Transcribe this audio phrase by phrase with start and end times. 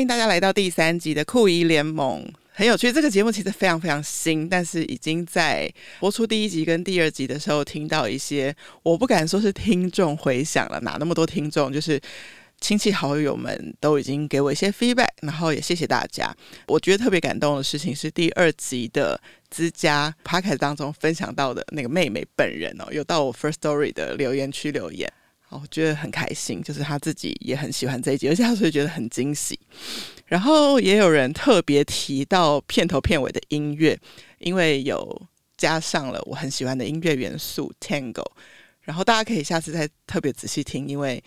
[0.00, 2.26] 欢迎大家来到第三集的酷姨联盟。
[2.54, 12.00] 很有趣，这个节目其实非常非常新，但是已经在播出第一集跟第二集的时候，听到一些我不敢说是听众回响了，哪那么多听众，就是。
[12.62, 16.30] 亲戚好友们都已经给我一些 feedback，然后也谢谢大家。
[16.66, 19.18] 我觉得特别感动的事情是第二集的
[19.50, 25.10] 之家 podcast 当中分享到的那个妹妹本人哦，有到我 First Story 的留言区留言，
[25.50, 29.58] 我觉得很开心，就是他自己也很喜欢这一集，而且他所以觉得很惊喜。
[30.26, 33.98] 然后也有人特别提到片头片尾的音乐，
[34.38, 35.22] 因为有
[35.56, 38.24] 加上了我很喜欢的音乐元素 Tango，
[38.82, 41.22] 然后大家可以下次再特别仔细听，因为。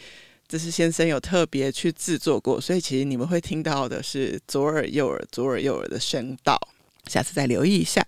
[0.45, 6.59] 这是先生有特别去制作过，所以其实你们会听到的是左耳右耳左耳右耳的声道，
[7.07, 8.05] 下次再留意一下。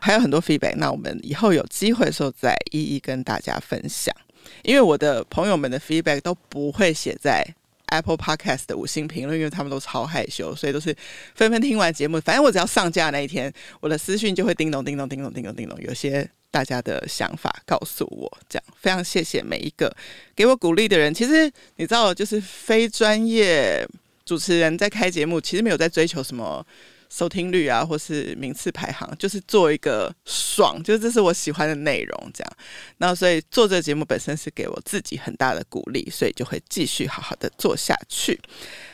[0.00, 4.12] 还有很多 feedback，那我们以后有机会的时候再一一跟大家分享。
[4.62, 7.46] 因为我的朋友们的 feedback 都不会写在
[7.86, 10.96] Apple Podcast 的五星评论，因为他们都超害羞，所以都是
[11.34, 16.28] 纷纷听完节目，反正我只要上架那一天，我的私讯就会叮咚叮咚叮咚叮咚叮咚，有些。
[16.48, 19.94] 大家的想法告诉我，这样非常谢谢每一个
[20.34, 21.12] 给我鼓励的人。
[21.12, 23.86] 其实你知道，就是非专业
[24.24, 26.64] 主持人在开节目，其实没有在追求什么
[27.08, 32.52] 收听率啊，或是名次排行，就是做一个爽，就是这是我喜欢的内容，这样。
[32.98, 38.40] 那所以做这个节目本身是给我自己很大的鼓励，所以就会继续好好的做下去。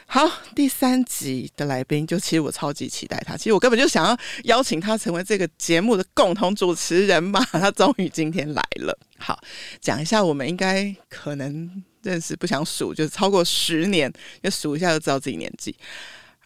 [0.07, 3.35] 好，第三集的来宾，就其实我超级期待他。
[3.35, 7.43] 其实我根本就想要邀请他成为这个节目的共同主持人嘛。
[7.53, 8.99] 他终于今天来了。
[9.17, 9.41] 好，
[9.81, 15.75] 讲一下，我们应该可能认识，不想数，就是超过十年，要数一下就知道自己年纪。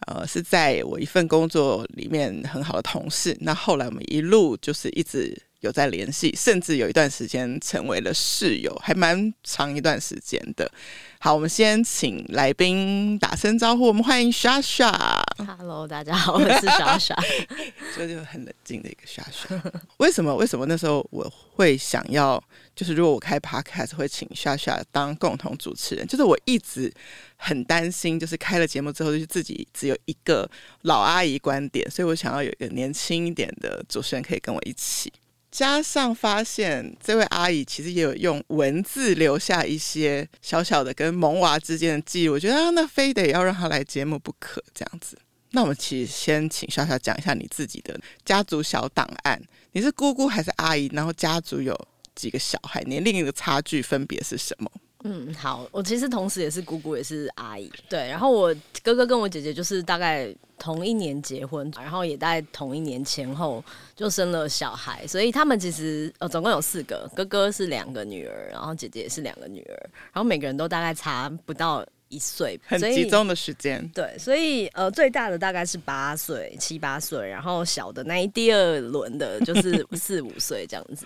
[0.05, 3.35] 呃，是在我一份工作里面很好的同事。
[3.41, 5.35] 那后来我们一路就是一直。
[5.61, 10.71] 有在联系，甚至有一段时间成为了室友，还蛮长一段时间的。
[11.19, 15.19] 好，我们先请来宾打声招呼，我们欢迎莎莎。
[15.57, 17.15] Hello，大家好，我是莎莎。
[17.97, 19.59] 这就很冷静的一个莎莎。
[19.97, 20.35] 为什么？
[20.35, 22.41] 为什么那时候我会想要，
[22.75, 26.05] 就是如果我开 Podcast 会请莎莎当共同主持人？
[26.05, 26.93] 就是我一直
[27.35, 30.47] 很担心，就是开了节目之后，就是自己只有一个
[30.83, 35.11] 老阿姨观点，所以我想要有一个年轻一点的主持人可以跟我一起。
[35.49, 45.17] 加上发现这位阿姨其实也有用文字留下一些小小的跟萌娃之间的记忆，我觉得啊，那非得要让她来节目不可这样子。
[45.51, 49.41] 那我们其实先请小小讲一下你自己的家族小档案，
[49.71, 50.89] 你是姑姑还是阿姨？
[50.93, 51.73] 然后家族有
[52.13, 52.81] 几个小孩？
[52.81, 54.69] 年龄的差距分别是什么？
[55.03, 57.99] 嗯，好，我其实同时也是姑姑，也是阿姨，对。
[58.09, 58.53] 然后我
[58.83, 63.63] 哥哥跟我姐姐就是大概同一年结婚，然后也大概同一年前后
[63.95, 73.87] 就生了小孩，所以他们其实呃总共有四个，哥哥是两个女儿，然后姐姐也是两个女儿，然后每个人都大概差不到一岁，很集中的时间。
[73.93, 81.05] 对，所以呃最大的大概是八岁，七八岁，然后小的那一第二轮的就是四五岁这样子。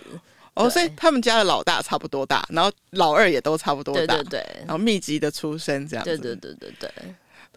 [0.53, 6.91] 哦，所以他们家的老大差不多大，然后老二也都差不多大，对对对，然后密集的出生这样子，对对对对对。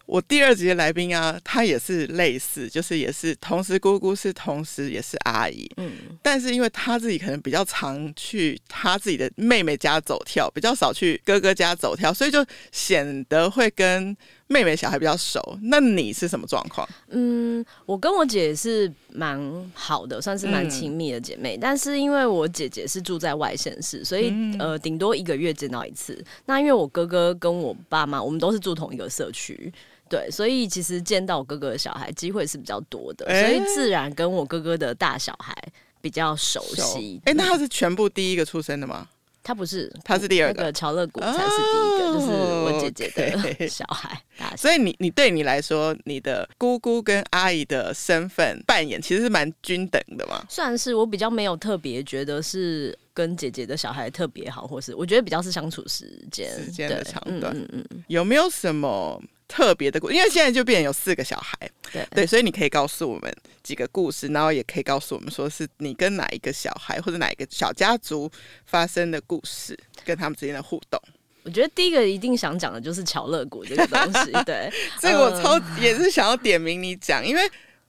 [0.06, 14.14] 我第二集的来宾啊，他也是类似，就是也是同时姑姑是同时也是阿姨，嗯，但是因为他自己可能比较常去他自己的妹妹家走跳，比较少去哥哥家走跳，所以就显得会跟
[14.46, 15.40] 妹妹小孩比较熟。
[15.62, 16.88] 那你是什么状况？
[17.08, 19.40] 嗯，我跟我姐是蛮
[19.74, 26.22] 好的，算是蛮亲密的姐妹，嗯，但是因为我姐姐是住在外县市，所以，嗯，呃，顶多一个月见到一次。
[26.46, 29.72] 那因为我哥哥跟我爸妈，我们都是住同一个社区。
[30.06, 35.56] 对，所以其实见到我哥哥的小孩机会是比较多的，欸，所以自然跟我哥哥的大小孩
[36.02, 37.18] 比较熟悉。
[37.24, 39.08] 哎，欸，那他是全部第一个出生的吗？
[39.44, 44.18] 他不是，他是第二个，那个乔乐谷才是第一个，哦，就是我姐姐的 小孩。
[44.40, 44.56] Okay.
[44.56, 50.44] 所以你你对你来说，你的姑姑跟阿姨的身份扮演其实是蛮均等的嘛？
[50.48, 57.54] 算是，我比较没有特别觉得是跟姐姐的小孩特别好，或是我觉得比较是相处时间时间的长短。
[57.54, 59.22] 嗯嗯嗯，有没有什么？
[59.54, 61.56] 特别的故，因为现在就变成有四个小孩，
[61.92, 68.28] 对对，所以你可以告诉我们几个故事，然后也可以告诉我们说是你跟哪一个小孩或者哪一个小家族
[68.66, 71.00] 发生的故事，跟他们之间的互动。
[71.44, 74.68] 我觉得第一个一定想讲的就是乔乐谷这个东西，对，
[75.00, 77.42] 这个我超、嗯、也是想要点名你讲，因为。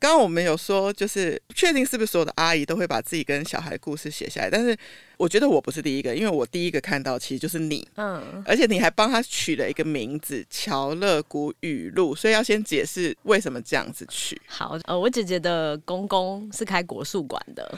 [0.05, 4.77] 刚刚我们有说，就是确定是不是所有的阿姨都会把自己跟小孩的故事写下来，但是
[5.17, 14.39] 我觉得我不是第一个，因为我第一个看到其实就是你，嗯，而且你还帮他取了一个名字“乔乐谷语录”，所以要先解释为什么这样子取。
[14.45, 17.75] 好，呃，我姐姐的公公是开国术馆的，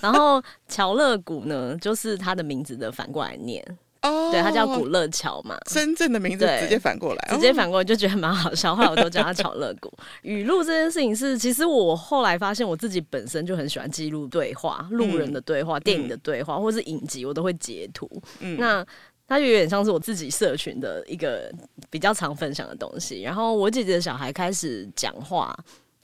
[0.00, 3.62] 然后乔乐谷呢，就是他的名字的反过来念。
[4.06, 9.92] 哦，对，他叫古乐桥嘛，真正的名字直接反过来，直接反过来就觉得蛮好笑， 后来我都叫他巧乐谷。
[10.22, 18.10] 语录这件事情是，其实我后来发现我自己本身就很喜欢记录对话、路人的对话、嗯、电影的对话，或是影集，我都会截图。
[18.40, 18.84] 嗯，那
[19.28, 21.52] 它就有点像是我自己社群的一个
[21.90, 23.22] 比较常分享的东西。
[23.22, 25.56] 然后我姐姐的小孩开始讲话。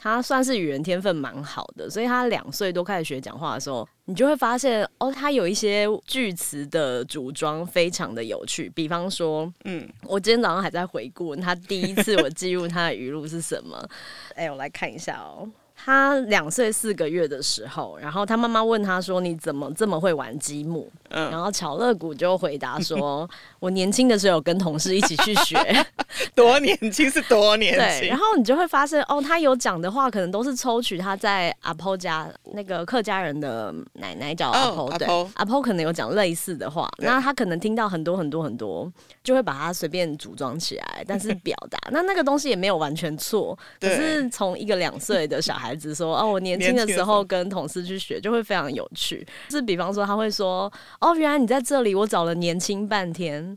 [0.02, 8.68] 他算是语言天分蛮好的，所以他两岁多开始学讲话的时候，你就会发现哦，他有一些句词的组装非常的有趣。
[8.74, 13.78] 比方说，嗯，我今天早上还在回顾他第一次我记录他的语录是什么。
[14.34, 15.48] 哎、欸，我来看一下哦。
[15.84, 25.58] 他两岁四个月的时候，然后他妈妈问他说：“你怎么这么会玩积木？”嗯，然后巧乐谷就回答说：“我年轻的时候有跟同事一起去学，
[26.36, 38.90] 多年轻是多年轻。”对，然后你就会发现，哦，他有讲的话可能都是抽取他在阿婆家那个客家人的奶奶叫阿婆，对，阿婆可能有讲类似的话，那他可能听到很多很多很多，
[39.24, 45.71] 就会把它随便组装起来，但是表达那那个东西也没有完全错，可是从一个两岁的小孩。
[45.72, 49.26] 孩子说：“哦，我年轻的时候跟同事去学，就会非常有趣。
[49.48, 50.70] 就是比方说，他会说
[51.00, 53.56] ：‘哦，原来你在这里，我找了年轻半天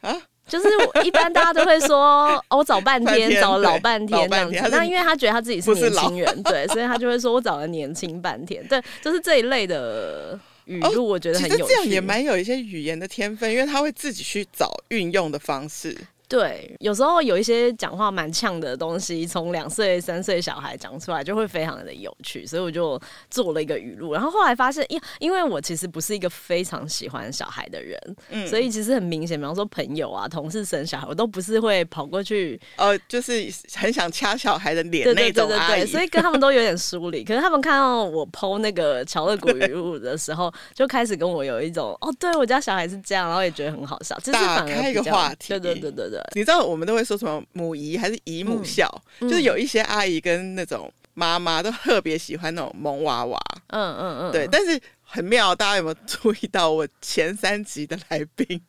[0.00, 0.12] 啊。’
[0.48, 0.68] 就是
[1.04, 8.66] 一般大家都会说：‘哦，我找半天，天找了老半天这样子。’那因为他觉得他自己是年轻人， 对，所以他就会说我找了年轻半天。
[8.66, 11.62] 对，就是这一类的语录，我觉得很有趣。
[11.62, 15.96] 哦，这样也蛮有一些语言的天分，因为他会自己去找运用的方式。”
[16.32, 22.98] 对，有时候有一些讲话蛮呛的东西，从两岁、三岁小孩讲出来就会非常的有趣，所以我就
[23.28, 24.14] 做了一个语录。
[24.14, 28.00] 然后后来发现，因因为我其实不是一个非常喜欢小孩的人，
[28.30, 37.22] 嗯，所以其实很明显，比方说朋友啊、同事生小孩，我都不是会跑过去，呃，就是很想掐小孩的脸那种阿姨，对对对对对，所以跟他们都有点疏离。
[37.22, 46.21] 可是他们看到我 po 那个巧乐谷语录的时候，就开始跟我有一种哦，对我家小孩是这样，然后也觉得很好笑，就是打开一个话题，对对对对对。
[46.34, 48.88] 你知道我们都会说什么母姨还是姨母笑，
[49.20, 53.40] 嗯、就是有一些阿姨跟那种妈妈都特别喜欢那种萌娃娃。
[53.68, 54.46] 嗯嗯嗯，对。
[54.50, 58.60] 但是很妙，大家有没有注意到我前三集的来宾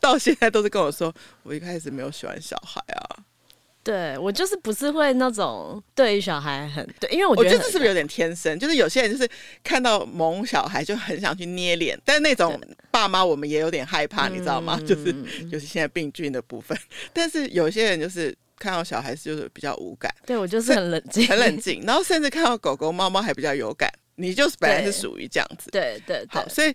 [0.00, 1.12] 到现在都是跟我说，
[1.42, 3.16] 我一开始没有喜欢小孩啊。
[3.84, 8.56] 对，我就是不是会那种对于小孩很对，因为我觉得，我觉得这是不是有点天生？
[8.58, 9.28] 就是有些人就是
[9.64, 14.78] 看到萌小孩就很想去捏脸，但是那种爸妈我们也有点害怕，你知道吗？
[14.86, 15.12] 就是
[15.50, 16.78] 就是现在病菌的部分。
[17.12, 21.82] 但是有些人就是看到小孩子就是比较无感，对我就是很冷静，很冷静。
[21.84, 26.40] 然后甚至看到狗狗、猫猫还比较有感，你就是本来是属于这样子，对对，对。
[26.40, 26.72] 好，所以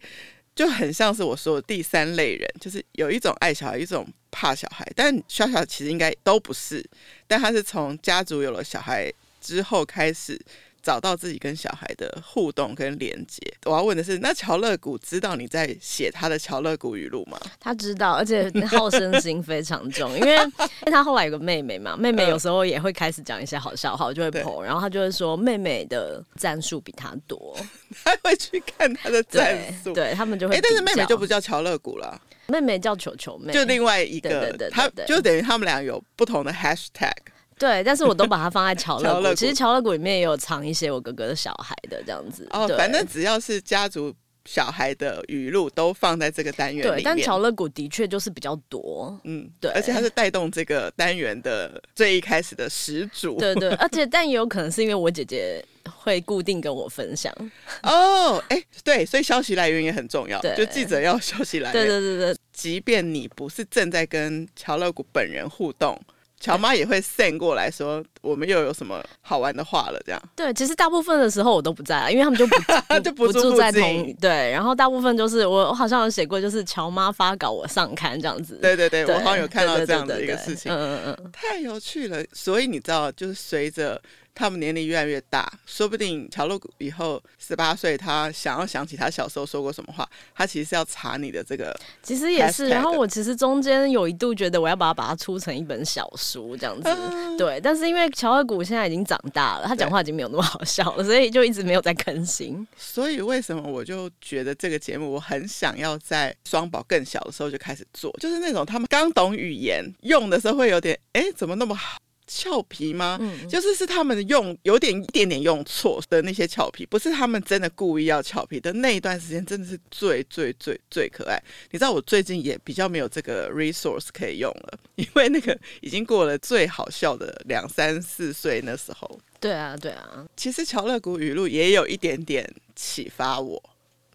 [0.58, 4.06] 就很像是我说的第三类人，就是有一种爱小孩，一种。
[4.30, 6.86] 怕小孩，但小小其实应该都不是，
[7.28, 9.12] 但他是从家族有了小孩
[9.42, 10.40] 之后开始
[10.88, 13.42] 找到自己跟小孩的互动跟连接。
[13.66, 17.38] 我要问的是，那乔乐谷知道你在写他的乔乐谷语录吗？
[17.60, 20.38] 他知道，而且好胜心非常重，因为
[20.80, 27.54] 因为他后来有个妹妹嘛，妹妹有时候也会开始讲一些好笑话，我就会 po，然后他就会说妹妹的赞数比他多，
[28.06, 32.18] 他会去看他的赞数，对他们就会，哎，但是妹妹就不叫乔乐谷了。
[32.48, 37.12] 妹妹叫球球妹，就另外一个，他就等于他们俩有不同的 hashtag。
[37.58, 39.34] 对，但是我都把它放在 巧乐谷。
[39.36, 42.48] 其实巧乐谷里面也有藏一些我哥哥的小孩的这样子。
[42.52, 44.14] 哦，反正只要是家族
[44.46, 46.98] 小孩的语录，都放在这个单元里面。
[47.00, 49.20] 对，但巧乐谷的确就是比较多。
[49.24, 53.38] 嗯，对，而且它是带动这个单元的最一开始的始祖。
[53.38, 55.64] 对对， 而且但也有可能是因为我姐姐。
[56.04, 57.34] 会固定跟我分享
[57.82, 65.98] 哦，哎，对，所以消息来源也很重要，就记者要消息来源，对对对对，即便你不是正在跟乔乐谷本人互动，
[66.40, 70.22] 乔妈也会 send 过来说，我们又有什么好玩的话了，这样。
[70.36, 72.56] 对，其实大部分的时候我都不在啊，因为他们就不
[73.04, 78.60] 就不住在同对，然后大部分就是我我好像有写过，就是乔妈发稿我上刊这样子。
[78.62, 82.24] 对对对，我好像有看到这样的一个事情，嗯嗯嗯，太有趣了。
[82.34, 84.02] 所以你知道，就是随着。
[84.38, 91.76] 他们年龄越来越大，说不定乔乐古以后十八岁，他想要想起他小时候说过什么话，他其实是要查你的这个。
[92.04, 97.60] 其实也是，然后我其实中间有一度觉得我要把它把它出成一本小书这样子，嗯、对。
[97.60, 102.66] 但是因为乔乐古现在已经长大了，他讲话已经没有那么好笑了， 所以就一直没有在更新。
[102.78, 111.98] 所以为什么我就觉得这个节目我很想要在双宝更小的时候就开始做，就是那种他们刚懂语言用的时候会有点，哎，怎么那么好？
[112.28, 113.18] 俏皮吗？
[113.22, 121.42] 嗯，就是是他们用有点一点点用错的那些俏皮，不是他们真的故意要俏皮的那一段时间，真的是最最最最可爱。
[121.72, 129.20] 你知道我最近也比较没有这个 resource 可以用了， 因为那个已经过了最好笑的两三四岁那时候。
[129.40, 130.26] 对啊，对啊。
[130.36, 133.62] 其实乔乐谷语录也有一点点启发我。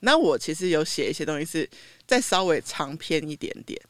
[0.01, 1.71] 那我其实有写一些东西是
[2.09, 3.81] 再稍微长篇一点点。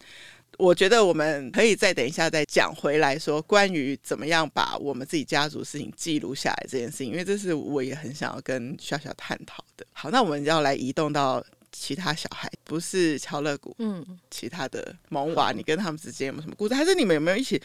[0.58, 9.86] 我觉得我们可以再等一下再讲回来说关于怎么样把我们自己家族事情记录下来这件事情，因为这是我也很想要跟小小探讨的。
[9.92, 16.74] 好，那我们要来移动到其他小孩，不是乔乐谷，嗯，其他的萌娃，你跟他们之间有没有什么故事？
[16.74, 17.60] 还是你们有没有一起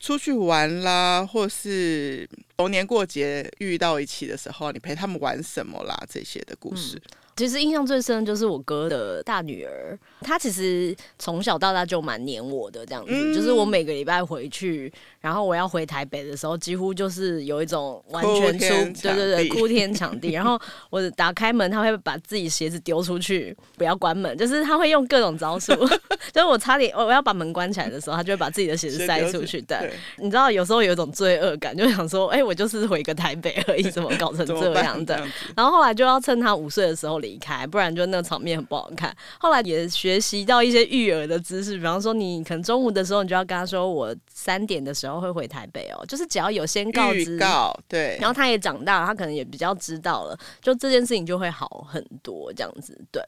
[0.00, 5.96] 出去玩啦，或是逢年过节遇到一起的时候，你陪他们玩什么啦？
[6.10, 6.96] 这些的故事。
[6.96, 20.32] 嗯其实印象最深的就是我哥的大女儿，她其实从小到大就蛮黏我的，这样子，嗯、就是我每个礼拜回去，然后我要回台北的时候，几乎就是有一种完全出，对对对，哭天抢地。
[20.42, 20.60] 然后
[20.90, 25.72] 我打开门，他会把自己鞋子丢出去，不要关门，就是他会用各种招数。
[26.32, 29.60] 就是我差点我要把门关起来的时候，他就会把自己的鞋子塞出去。
[29.62, 35.16] 对，对你知道有时候有一种罪恶感，就想说，哎、欸，我就是回个台北而已，怎么搞成这样 的？
[35.56, 39.16] 然后后来就要趁他五岁的时候离开，不然就那个场面很不好看。
[39.40, 48.18] 后来也学习到一些育儿的知识，比方说你可能中午的时候，你就要跟他说，我三点的时候会回台北哦，就是只要有先告知，告对。
[48.20, 52.42] 然后他也长大了，他可能也比较知道了，就这件事情就会好很多。
[52.54, 53.22] 这样子，对，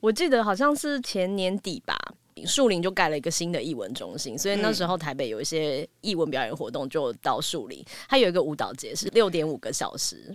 [0.00, 1.94] 我记得好像是前年底吧，
[2.46, 10.34] 树林就盖了一个新的艺文中心，所以那时候台北有一些艺文表演活动就到树林，它有一个舞蹈节是六点五个小时。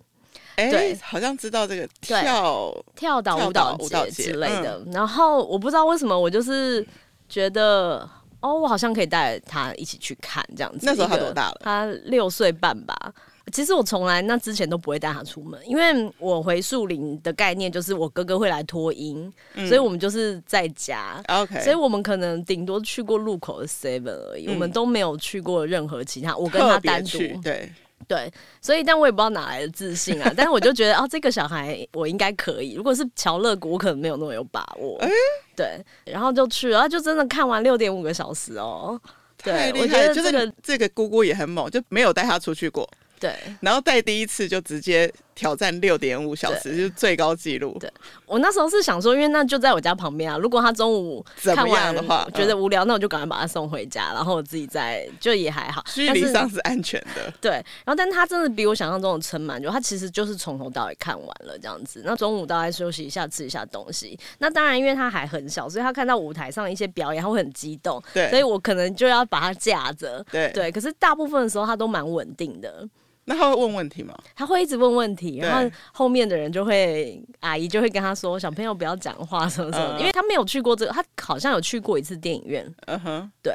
[0.59, 3.37] 哎，对，好像知道这个跳跳岛
[3.79, 4.81] 舞蹈节之类的。
[4.91, 6.85] 然后我不知道为什么，我就是
[7.27, 8.07] 觉得
[8.41, 10.79] 哦，我好像可以带他一起去看这样子。
[10.85, 11.61] 那时候他多大了？
[11.63, 13.13] 他六岁半吧。
[13.51, 21.19] 其实我从来那之前都不会带他出门，因为我回树林的概念就是我哥哥会来托音，嗯、所以我们就是在家。
[21.27, 26.37] OK，所以我们可能顶多去过路口的 Seven 而已，嗯、我们都没有去过任何其他。
[26.37, 27.71] 我跟他单独对。
[28.09, 32.73] 对，所以但我也不知道哪来的自信啊，但是我就觉得哦，这个小孩我应该可以。
[32.73, 34.97] 如果是乔乐谷，我可能没有那么有把握。
[35.01, 35.09] 欸、
[35.55, 38.99] 对，然后就去了，然后就真的看完六点五个小时哦。
[39.43, 42.89] 对，我觉得这个这个姑姑也很猛，就没有带他出去过。
[43.19, 45.13] 对，然后带第一次就直接。
[45.39, 47.77] 挑战六点五小时就是最高纪录。
[47.79, 47.89] 对，
[48.25, 50.37] 我那时候是想说，因为那就在我家旁边啊。
[50.37, 57.31] 如果他中午看完的话，觉得无聊，那我就赶快把他送回家，然后我自己再就也还好，距离上是安全的。
[57.39, 62.01] 对，然后但他真的比我想象中的撑满，就他其实就是从头到尾看完了这样子。
[62.03, 64.19] 那中午大概休息一下，吃一下东西。
[64.39, 68.03] 那当然，因为他还很小，所以他看到舞台上一些表演，他会很激动。
[68.13, 70.21] 对，所以我可能就要把他架着。
[70.29, 72.85] 对对，可是大部分的时候他都蛮稳定的。
[73.29, 74.11] 那他会问问题吗？
[74.35, 82.67] 他会一直问问题，然后后面的人就会阿姨就会跟他说：“小朋友不要讲话什么什么。”因为他没有去过这个，他好像有去过一次电影院。
[82.87, 83.53] 嗯哼，对。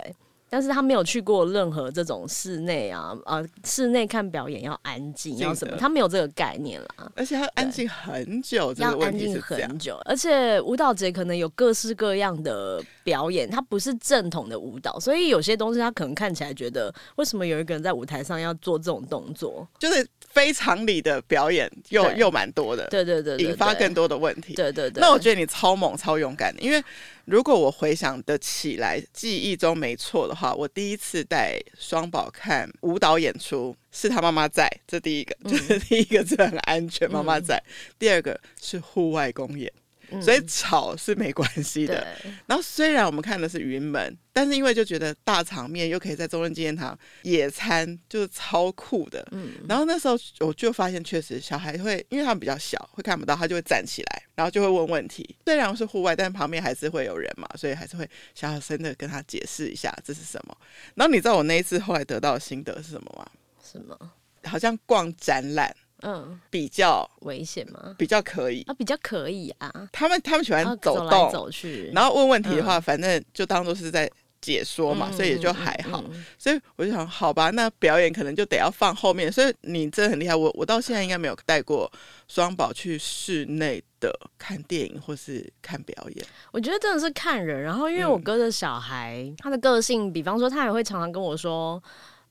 [0.54, 5.76] 但是他没有去过任何这种室内啊，呃，室内看表演要安静，要什么？
[5.76, 7.10] 他没有这个概念啦。
[7.16, 10.00] 而且他安静很久，要安静很久。
[10.04, 19.66] 而且舞蹈节可能有各式各样的表演，它不是正统的舞蹈，所以有些东西他可能看起来觉得，为什么有一个人在舞台上要做这种动作？
[19.76, 24.52] 就是非常理的表演又又蛮多的，对对对，引发更多的问题。
[24.54, 25.00] 对对对。
[25.00, 26.82] 那我觉得你超猛超勇敢的，因为。
[27.26, 39.72] 如果我回想得起来，记忆中没错的话，我第一次带双宝看舞蹈演出是他妈妈在，这第一个，嗯、就 是第一个是很安全，妈妈在；嗯、第二个是户外公演。
[40.20, 42.06] 所以吵是没关系的。
[42.24, 49.26] 嗯、然后虽然我们看的是云门，但是因为就觉得大场面又可以在中正纪念堂野餐，就是超酷的。
[49.32, 49.52] 嗯。
[49.68, 55.36] 然后那时候我就发现，确实小孩会，因为他们比较小，会看不到，他就会站起来，然后就会问问题。
[55.46, 60.56] 虽然是户外，但旁边还是会有人嘛，所以还是会小小声的跟他解释一下这是什么。
[60.94, 63.26] 然后你知道我那一次后来得到的心得是什么吗？
[63.62, 63.98] 什么？
[64.44, 65.74] 好像逛展览。
[66.06, 67.94] 嗯，比较危险吗？
[67.96, 69.72] 比较可以啊，比较可以啊。
[69.90, 76.04] 他们他们喜欢走来走去，然后问问题的话，嗯、反正就当做是在解说嘛，嗯、所以也就还好。
[76.08, 79.32] 嗯、所以我就想，好吧，那表演可能就得要放后面。
[79.32, 81.90] 所以你真的很厉害，我我到现在应该没有带过
[82.28, 86.26] 双宝去室内的看电影或是看表演。
[86.52, 91.82] 我觉得真的是看人，然后因为我哥的小孩，嗯、他的个性，比方说他也会常常跟我说。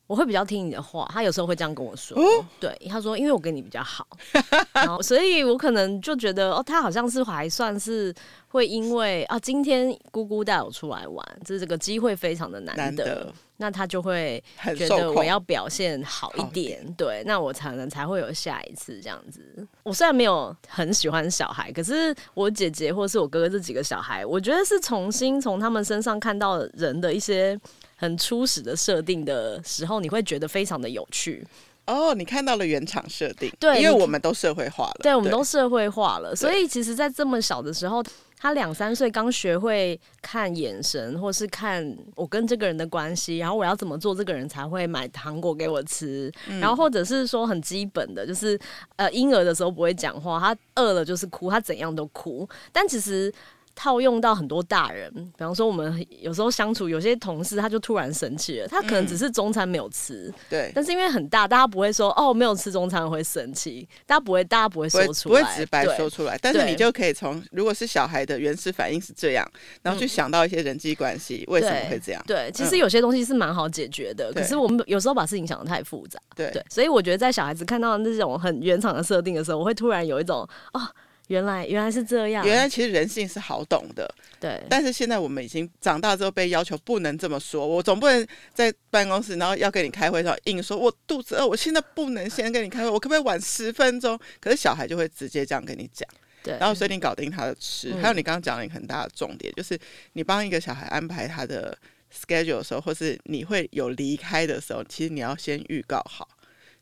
[0.05, 2.17] 我会比较听你的话，他有时候会这样跟我说。
[2.19, 4.05] 哦、对，他说因为我跟你比较好，
[4.74, 8.13] 然后所以我可能就觉得哦，他好像是还算是
[8.50, 14.43] 会因为啊，今天姑姑带我出来玩，这这个机会非常的难得，那他就会
[14.75, 19.65] 觉得我要表现好一点，一点对，那我才能才会有下一次这样子。
[19.83, 27.57] 我虽然没有很喜欢小孩，可是我姐姐或是我哥哥这几个小孩，我觉得是重新从他们身上看到人的一些。
[28.03, 31.41] 很初始的设定的时候，你会觉得非常的有趣，
[31.86, 38.03] 哦，你看到了原厂设定，对，因为我们都社会化了，对，我们都社会化了，所以其实，在这么小的时候，
[38.38, 48.60] 他两三岁刚学会看眼神，或是看我跟这个人的关系，然后我要怎么做，这个人才会买糖果给我吃，嗯、然后或者是说很基本的，就是
[48.98, 53.33] 呃，婴儿的时候不会讲话，他饿了就是哭，他怎样都哭，但其实。
[53.75, 69.51] 套用到很多大人，比方说我们有时候相处，有些同事他就突然生气了，他可能只是中餐没有吃，嗯、对，但是因为很大，大家不会说哦，没有吃中餐会生气，大家不会，大家不会说出来，不会直白说出来，但是你就可以从如果是小孩的原始反应是这样，
[69.82, 80.82] 然后去想到一些人际关系、嗯、为什么会这样，对，对，其实有些东西是蛮好解决的，嗯、可是我们有时候把事情想的太复杂，对，对，所以我觉得在小孩子看到那种很原厂的设定的时候，我会突然有一种哦。
[81.27, 84.62] 原来原来是这样，原来其实人性是好懂的，对。
[84.70, 87.65] 但是现在我们已经长大之后，被要求不能这么说。
[87.65, 94.20] 我总不能在办公室，然后要跟你开会的时候硬说，我肚子饿，我现在不能先跟你开会，我可不可以晚十分钟？
[94.42, 96.08] 可是小孩就会直接这样跟你讲，
[96.44, 96.58] 对。
[96.60, 99.80] 然后所以你搞定他的吃，嗯、还有你刚刚讲了一个很大的重点，就是
[100.12, 101.75] 你帮一个小孩安排他的
[102.13, 106.27] schedule 的时候，或是你会有离开的时候，其实你要先预告好。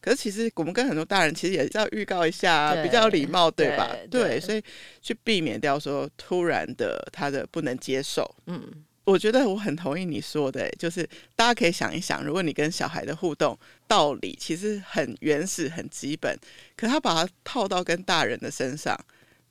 [0.02, 3.96] 可是其实我们跟很多大人其实也是要预告一下，比较有礼貌，对吧？
[4.10, 4.62] 对，对，所以
[5.02, 8.30] 去避免掉说突然的他的不能接受。
[8.48, 8.62] 嗯，
[9.04, 16.36] 我觉得我很同意你说的，就是大家可以想一想，如果你跟小孩的互动道理其实很原始、很基本，
[16.76, 19.00] 可他把它套到跟大人的身上，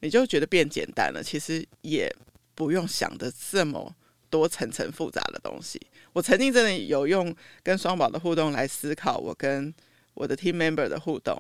[0.01, 1.23] 你就觉得变简单了。
[1.23, 2.13] 其实也
[2.57, 3.95] 不用想的这么
[4.29, 5.81] 多层层复杂的东西。
[6.13, 9.73] 我曾经真的有用跟双宝的互动来思考，我跟
[10.21, 11.35] 我的 team member 的互动，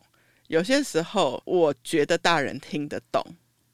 [0.47, 3.23] 有些时候我觉得大人听得懂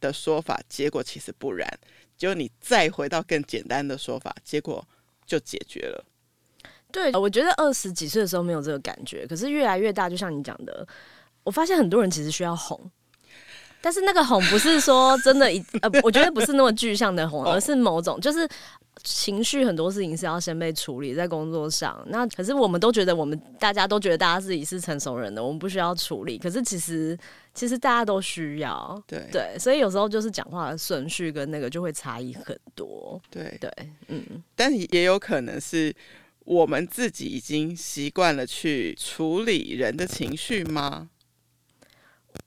[0.00, 1.68] 的说法，结果其实不然。
[2.16, 4.84] 就你再回到更简单的说法，结果
[5.24, 6.04] 就解决了。
[6.90, 10.84] 对，我觉得二十几岁的时候没有这个感觉，可是越来越大，就像你讲的，
[11.44, 12.90] 我发现很多人其实需要哄，
[13.86, 18.48] 但是那个哄不是说真的一 呃，我觉得不是那么具象的哄，而是某种就是。
[19.04, 26.38] 情绪很多事情是要先被处理在工作上，那可是我们都觉得我们大家都觉得大家自己是成熟人的，我们不需要处理。
[26.38, 27.16] 可是其实
[27.54, 33.20] 其实大家都需要，对对，所以有时候就是讲话的顺序跟那个就会差异很多。
[33.30, 33.70] 对对，
[34.08, 35.94] 嗯，但也有可能是
[36.40, 41.10] 我们自己已经习惯了去处理人的情绪吗？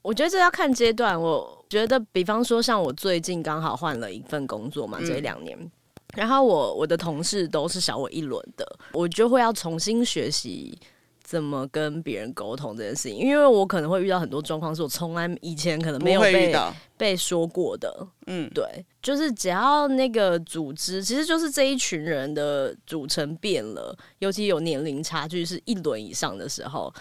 [0.02, 1.20] 我觉得这要看阶段。
[1.20, 5.56] 我觉得，比方说像我最近刚好换了一份工作嘛，这两年。
[5.60, 5.70] 嗯
[6.16, 10.76] 然后我我的同事都是小我一轮的，我就会要重新学习
[11.22, 16.52] 怎么跟别人沟通这件事情，因为我可能会遇到很多状况，是我从来以前可能没有被
[16.96, 18.04] 被说过的。
[18.26, 26.92] 嗯，对，就是只要那个组织，其实就是这一群人的组成变了，尤其有年龄差距是一轮以上的时候。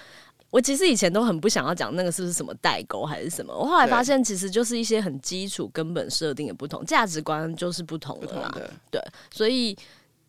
[0.51, 8.55] 我其实以前都很不想要讲那个是不是什么代沟还是什么，我后来发现其实就是一些很基础根本设定的不同，价值观就是不同了啦。
[8.89, 9.77] 对，所以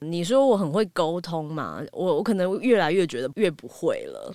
[0.00, 1.82] 你说我很会沟通嘛？
[1.92, 4.34] 我我可能越来越觉得越不会了。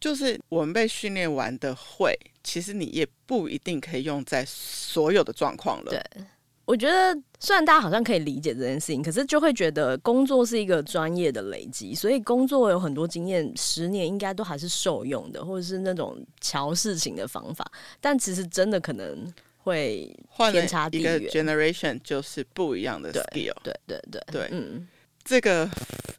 [0.00, 5.90] 就是我们被训练完的会，其实你也不一定可以用在所有的状况了。
[5.90, 6.24] 对。
[6.66, 17.70] 我觉得虽然大家好像可以理解这件事情，可是就会觉得工作是一个专业的累积，所以工作有很多经验，十年应该都还是受用的，或者是那种乔事情的方法。
[18.00, 20.10] 但其实真的可能会
[20.52, 21.20] 天差地远。
[21.20, 23.54] 一个 generation 就是不一样的 skill。
[23.62, 24.88] 对对对对，对嗯，
[25.22, 25.68] 这个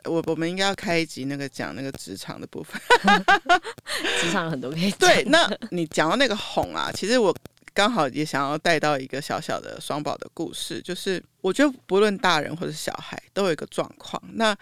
[0.03, 2.79] 我我们应该要开一集那个讲那个职场的部分，
[4.21, 4.99] 职场有很多可以讲。
[4.99, 7.35] 对，那你讲到那个哄啊，其实我。
[7.75, 14.19] 刚好也想要带到一个小小的双宝的故事，就是我觉得不论大人或者小孩都有一个状况。
[14.35, 14.57] 那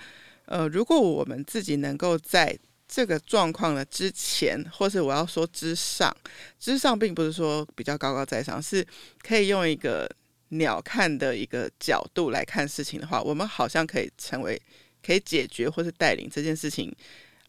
[0.46, 6.12] 呃，如果我们自己能够在这个状况的之前，或是我要说之上，
[6.60, 8.86] 之上并不是说比较高高在上，是
[9.22, 10.10] 可以用一个
[10.50, 14.60] 鸟瞰的一个角度来看事情的话，我们好像可以成为
[15.06, 16.92] 可以解决或是带领这件事情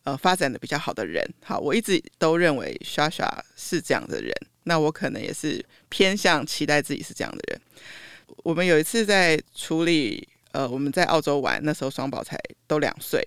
[0.05, 1.23] 呃发展的比较好的人。
[1.43, 4.33] 好，我一直都认为莎莎是这样的人。
[4.67, 7.61] 那我可能也是偏向期待自己是这样的人。
[8.39, 13.23] 我们有一次在处理，呃，我们在澳洲玩，那时候双宝才都两岁，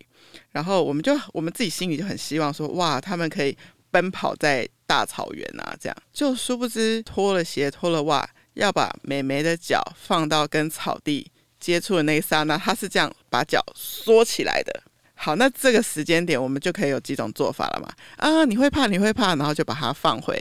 [0.50, 3.56] 然后我们就我们自己心里就很希望说，哇，他们可以
[3.92, 5.96] 奔跑在大草原啊，这样。
[6.12, 14.84] 就殊不知脱了鞋脱了袜，要把美眉的脚放到跟草地接触的那一刹那，他是这样把脚缩起来的。
[15.18, 17.90] 好，那这个时间点我们就可以有几种做法了嘛？
[18.18, 20.40] 啊，你会怕，你会怕，然后就把它放回。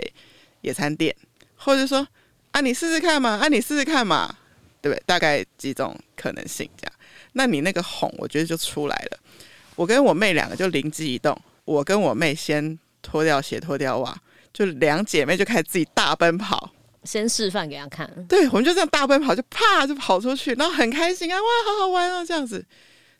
[0.62, 1.14] 野餐垫，
[1.54, 2.06] 或者说
[2.50, 4.34] 啊，你试试看嘛，啊，你试试看嘛，
[4.82, 5.02] 对不对？
[5.06, 6.92] 大概几种可能性这样。
[7.32, 9.18] 那你那个哄，我觉得就出来了。
[9.76, 14.16] 我跟我妹两个就灵机一动，我跟我妹先脱掉鞋、脱掉袜，
[14.52, 16.72] 就两姐妹就开始自己大奔跑，
[17.04, 18.10] 先示范给她看。
[18.26, 22.64] 对，我们就这样大奔跑，就啪就跑出去，然后很开心啊，哇，好好玩啊，这样子。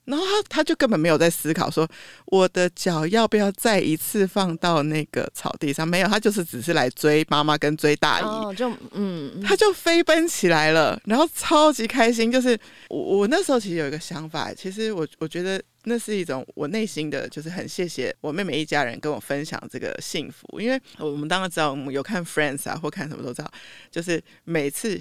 [0.07, 1.89] 然后他他就根本没有在思考说
[2.27, 12.31] 我的脚要不要再一次放到那个草地上，没有，他就是只是来追妈妈跟追大姨，哦、就嗯，他就飞奔起来了，然后超级开心。
[12.31, 23.51] 就是我我那时候其实有一个想法，其实我我觉得那是一种我内心的，就是很谢谢我妹妹一家人跟我分享这个幸福，因为我们当然知道我们有看 Friends 啊或看什么都知道，
[23.91, 25.01] 就是每次。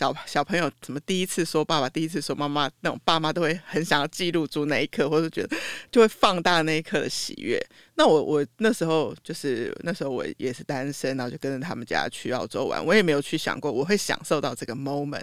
[0.00, 5.54] 小小朋友怎么第一次说爸爸，第一次说妈妈，那种爸妈都会很想要记录住那一刻，或者觉得
[5.92, 7.62] 就会放大那一刻的喜悦。
[7.96, 15.20] 那我我那时候就是那时候我也是单身，然后就跟着他们家去澳洲玩，我也没有去想过我会享受到这个 moment。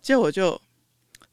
[0.00, 0.60] 结果我就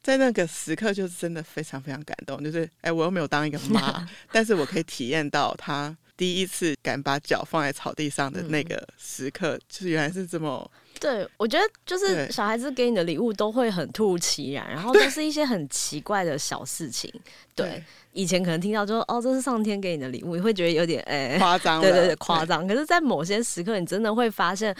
[0.02, 2.42] 在那个时刻，就是真的非常非常感动。
[2.42, 10.68] 就是哎，我又没有当一个妈， 但是我可以体验到他第一次敢把脚放在草地上的那个时刻，嗯、就是原来是这么。
[11.00, 17.10] 对，我觉得就是小孩子给你的礼物都会很突如其然，然后都是一些很奇怪的小事情。
[17.54, 22.68] 对，对以前可能听到就说哦，这是上天给你的礼物，你会觉得有点哎夸张，对对对，夸张。
[22.68, 24.76] 可是，在某些时刻，你真的会发现，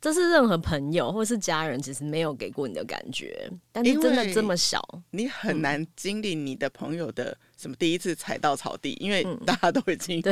[0.00, 3.50] 这是任何朋友或是家人其实没有给过你的感觉。
[3.72, 10.22] 但是真的这么小，你很难经历你的朋友的什么第一次踩到草地，因为大家都已经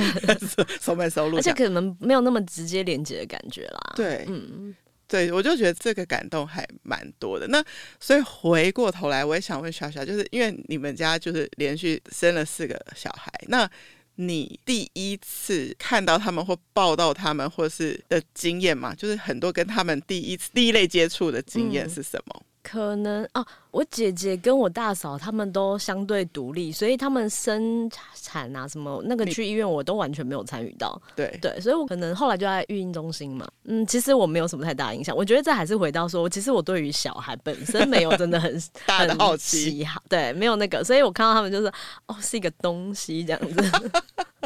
[0.81, 3.93] 熟门熟路， 而且可能没有那么直接连接的感觉啦。
[3.97, 4.75] 对，嗯。
[5.09, 7.47] 对，我就觉得这个感动还蛮多的。
[7.49, 7.65] 那
[8.01, 13.69] 所以回过头来，我也想问小小，就是因为你们家就是连续生了四个小孩，那
[14.17, 18.95] 你第一次看到他们或抱到他们，或是的经验嘛？
[18.95, 22.35] 就是很多跟他们第一次第一类接触的经验是什么？
[22.39, 30.99] 嗯可能哦，我姐姐跟我大嫂他们都相对独立，所以他们生产啊什么那个去医院我都完全没有参与到。
[31.15, 33.47] 对对，所以我可能后来就在育婴中心嘛。
[33.65, 35.15] 嗯，其实我没有什么太大影响。
[35.15, 41.71] 我觉得这还是回到说，其实我对于小孩本身没有真的很 大的好奇，对，没有那个，所以我看到他们就是
[42.07, 43.93] 哦，是一个东西这样子。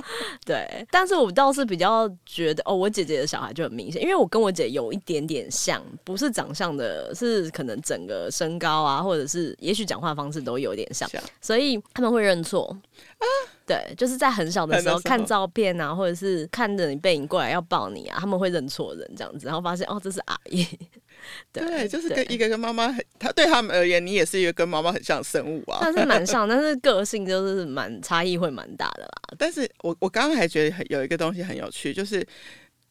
[0.47, 11.09] 对，但是我倒是比较觉得哦，我姐姐的小孩就很明显，因为我跟我姐有一点点像，不是长相的，是可能整个身高啊，或者是也许讲话方式都有点像，
[11.41, 12.77] 所以他们会认错。
[13.19, 13.25] 啊，
[13.67, 20.67] 对，就是在很小的时候看照片啊，或者是看着你背影过来要抱你啊，他们会认错人这样子，然后发现哦，这是阿姨。
[21.53, 25.79] 对，对，就是跟一个跟妈妈很，他对他们而言，你也是一个跟妈妈很像的生物啊。
[25.83, 29.35] 但是蛮像，但是个性就是蛮差异会蛮大的啦。
[29.37, 32.27] 但是我我刚刚还觉得有一个东西很有趣，就是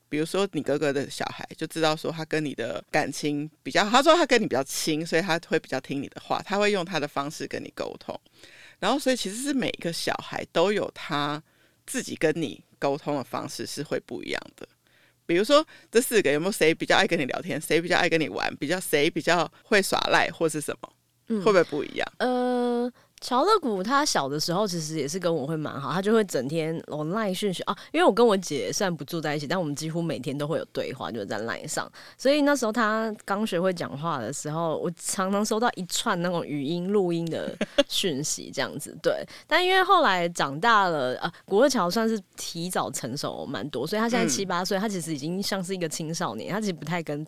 [0.10, 8.19] 比如说你哥哥的小孩就知道说他跟你的感情比较好，他说他跟你比较亲，所以他会比较听你的话，他会用他的方式跟你沟通。
[8.80, 11.41] 然后所以其实是每一个小孩都有他
[11.86, 14.67] 自己跟你沟通的方式是会不一样的。
[15.26, 20.91] 比如说，这四个有没有谁比较爱跟你聊天，谁比较爱跟你玩，比较谁比较会耍赖或是什么，
[21.28, 22.13] 嗯、会不会不一样？
[22.17, 22.91] 呃。
[23.21, 31.91] 乔乐谷他小的时候其实也是跟我会蛮好，他就会整天我赖讯息啊，因为我跟我姐虽然不住在一起，但我们几乎每天都会有对话，就是在赖上。
[32.17, 37.53] 所以那时候他刚学会讲话的时候，我常常收到一串那种语音录音的
[37.89, 39.25] 讯息，这样子对。
[39.45, 47.25] 但因为后来长大了，啊，古乐乔算是提早成熟蛮多，所以他现在七八岁，他其实已经像是一个青少年，他其实不太跟。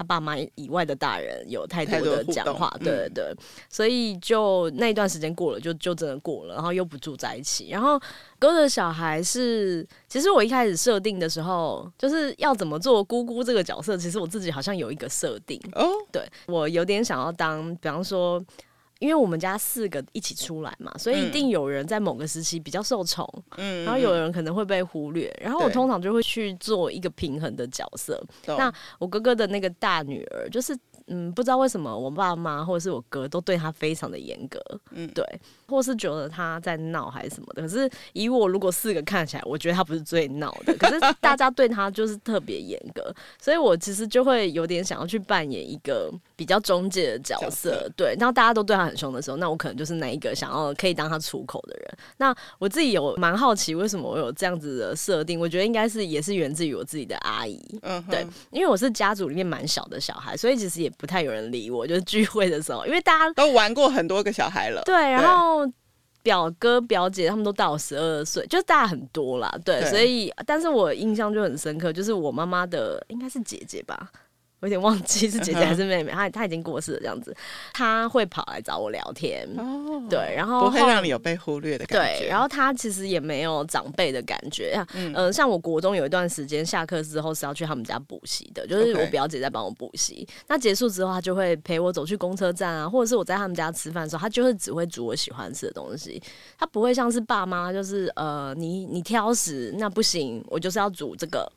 [0.00, 3.36] 他爸妈以外的大人有太多的讲话，对对对，
[3.68, 7.68] 所以就那一段时间过了，就就真的过了，然后又不住在一起。
[7.68, 8.00] 然后
[8.38, 18.42] 哥的小孩是，其实我一开始设定的时候，就是要怎么做姑姑这个角色，其实我自己好像有一个设定哦，对我有点想要当，比方说。
[19.00, 28.22] 因为我们家四个一起出来嘛，所以一定有人在某个时期比较受宠，嗯，然后有人可能会被忽略，然后我通常就会去做一个平衡的角色。
[28.46, 30.78] 那我哥哥的那个大女儿就是。
[31.12, 34.60] 嗯，不知道为什么我爸妈或者是我哥都对他非常的严格，
[34.92, 35.24] 嗯，对，
[35.66, 37.62] 或是觉得他在闹还是什么的。
[37.62, 48.16] 可是以我如果四个看起来，我觉得他不是最闹的， 可是大家对他就是特别严格，所以我其实就会有点想要去扮演一个比较中介的角色，角色对。
[48.18, 51.98] 然后大家都对他很凶的时候，那我可能就是那一个想要可以当他出口的人。
[52.16, 55.38] 那我自己有蛮好奇，为什么我有这样子的设定？
[55.40, 60.88] 我觉得应该是也是源自于我自己的阿姨，嗯，对，因为我是家族里面蛮小的小孩，所以其实也。
[61.00, 64.82] 不太有人理我，就是聚会的时候，因为大家都玩过很多个小孩了。
[64.84, 65.66] 对，然后
[66.22, 69.50] 表哥表姐他们都大我十二岁，就是大很多啦。
[69.64, 74.10] 对，对，所以但是我印象就很深刻，就是我妈妈的应该是姐姐吧，
[74.60, 77.34] 我有点忘记是姐姐还是妹妹，她她已经过世了，这样子，
[77.72, 90.28] 她会跑来找我聊天，哦、对，然后不会让你有被忽略的感觉，对，然后她其实也没有长辈的感觉，嗯、呃，像我国中有一段时间下课之后是要去他们家补习的，就是我表姐在帮我补习。
[90.46, 96.22] 那结束之后她就会陪我走去公车站啊，或者是我在他们家吃饭的时候，她就会只会煮我喜欢吃的东西，
[96.58, 101.50] 她不会像是爸妈，就是呃，你你挑食那不行，我就是要煮这个。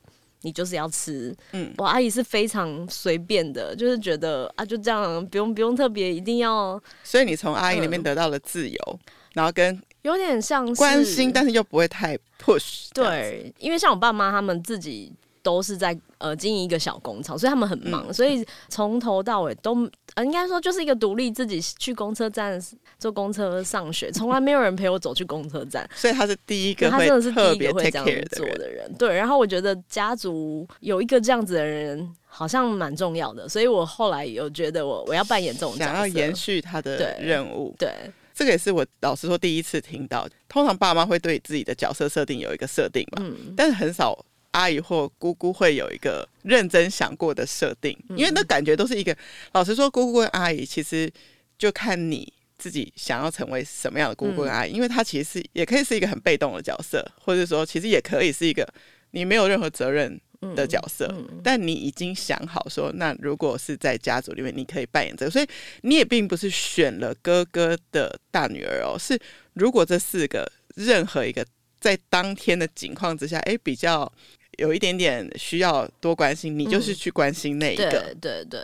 [0.44, 6.80] 你就是要吃，嗯，我阿姨是非常随便的，就是觉得啊，就这样，不用不用特别一定要。
[7.02, 8.98] 所以你从阿姨那边得到了自由，嗯、
[9.32, 12.88] 然后跟有点像关心，但是又不会太 push。
[12.92, 15.12] 对，因为像我爸妈他们自己。
[15.44, 22.58] 都是在呃经营一个小工厂，所以他们很忙，嗯、所以从头到尾都呃应该说就是一个独立自己去公车站
[22.98, 28.90] 坐公车上学， 从来没有人陪我走去公车站，所以他是第一个，他真的是第一个会这样做的人。
[28.98, 37.74] 对，然后我觉得家族有一个这样子的人好像蛮重要的，所以我后来有觉得我我要扮演这种，想要延续他的任务。
[37.78, 44.24] 对，对这个也是我老实说第一次听到，通常爸妈会对自己的角色设定有一个设定嘛，嗯、但是很少。
[44.54, 49.14] 阿姨或姑姑会有一个认真想过的设定，因为那感觉都是一个。
[49.52, 51.10] 老实说，姑姑跟阿姨其实
[51.58, 58.64] 就看你自己想要成为什么样的姑姑跟阿姨，因为她其实是也可以是一个很被动的角色，或者说其实也可以是一个
[59.10, 60.20] 你没有任何责任
[60.54, 61.12] 的角色，
[61.42, 65.46] 但你已经想好说，那如果是在家族里面，你可以扮演这个，所以
[65.82, 69.18] 你也并不是选了哥哥的大女儿哦，是
[69.54, 71.44] 如果这四个任何一个
[71.80, 74.10] 在当天的情况之下，哎，比较。
[74.58, 77.90] 有一点点需要多关心，你就是去关心那一个。
[77.90, 78.60] 对对对，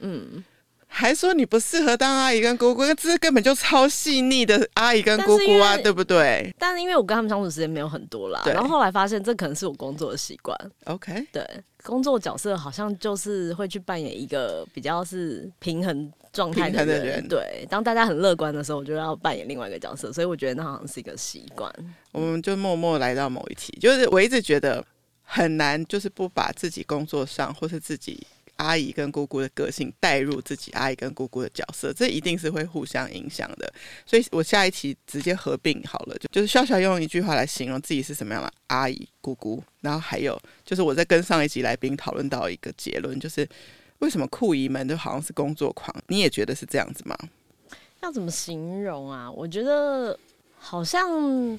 [0.00, 0.44] 嗯，
[0.86, 6.54] 还说你不适合当阿姨跟姑姑，这根本就超细腻的阿姨跟姑姑啊，对不对？
[6.58, 10.54] 但是因为我跟他们相处时间没有很多啦，然后后来发现这可能是我工作的习惯。
[10.84, 11.42] OK，对，
[11.82, 16.86] 工作角色好像就是会去扮演一个比较是平衡状态的人。
[16.86, 21.72] 的人对，当大家很乐观的时候，我就要扮演另外一个角色，所以我觉得那好像是一个习惯。
[22.12, 24.84] 我们就默默来到某一题，就是我一直觉得。
[25.34, 28.22] 很难，就是不把自己工作上或是自己
[28.56, 33.72] 阿姨跟姑姑的个性带入自己阿姨跟姑姑的角色，这一定是会互相影响的。
[34.04, 39.64] 所以我下一期直接合并好了，就就是笑笑用一句话来形容自己是什么样的阿姨姑姑。
[39.80, 43.48] 然后还有就是我在跟上一集来宾讨论到一个结论，就是
[44.00, 45.96] 为什么酷姨们就好像是工作狂？
[46.08, 47.16] 你也觉得是这样子吗？
[48.02, 49.32] 要怎么形容啊？
[49.32, 50.18] 我觉得
[50.58, 51.58] 好像。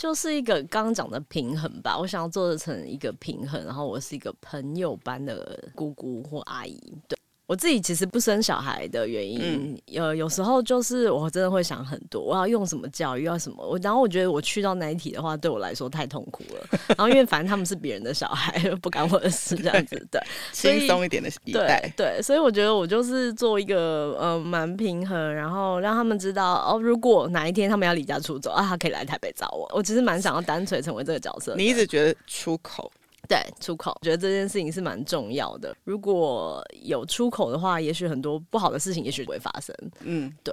[0.00, 7.19] 就是一个刚刚讲的平衡吧，我想要做成一个平衡，然后我是一个朋友般的姑姑或阿姨，对。
[7.50, 16.78] 我自己其实不生小孩的原因，有、嗯、有时候就是我真的会想很多，我要用什么教育，要什么我，然后我觉得我去到那一题的话，对我来说太痛苦了。
[16.90, 20.20] 然后因为反正他们是别人的小孩， 不干我的事，这样子对，
[20.54, 29.68] 轻松一点的一代，对对，所以我觉得我就是做一个呃蛮平衡，然后让他们知道哦，如果哪一天他们要离家出走啊，他可以来台北找我。
[29.74, 31.56] 我其实蛮想要单纯成为这个角色。
[31.56, 32.88] 你一直觉得出口。
[33.30, 35.72] 对，出口，我觉得这件事情是蛮重要的。
[35.84, 39.72] 如果有出口的话，也许很多不好的事情也许不会发生。
[40.00, 40.52] 嗯，对。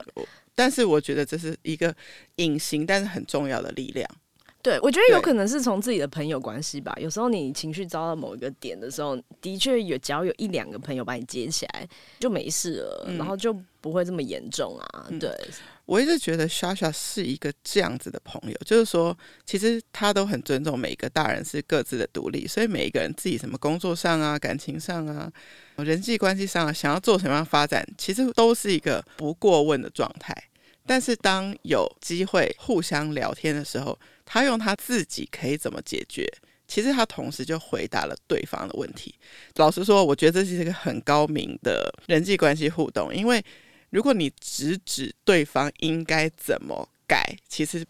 [0.54, 1.92] 但是我觉得这是一个
[2.36, 4.08] 隐形但是很重要的力量。
[4.62, 6.94] 对，我觉得有可能是从自己的朋友关系吧。
[7.02, 11.88] 有时候你情绪遭到某一个点的时候，的确有，只要有一两个朋友把你接起来，
[12.20, 15.08] 就没事了，嗯、然后就不会这么严重啊。
[15.20, 15.36] 对。
[15.88, 25.32] 我一直觉得莎莎是一个这样子的朋友，就是说，其实他都很尊重每一个大人是各自的独立，所以每一个人自己什么工作上啊、感情上啊、
[25.78, 30.36] 人际关系上啊，想要做什么样发展，其实都是一个不过问的状态。
[30.86, 36.30] 但是当有机会互相聊天的时候，他用他自己可以怎么解决，
[36.67, 39.15] 其实他同时就回答了对方的问题。
[39.56, 43.41] 老实说，我觉得这是一个很高明的人际关系互动，因为。
[43.89, 47.86] 如果你直指对方应该怎么改，其实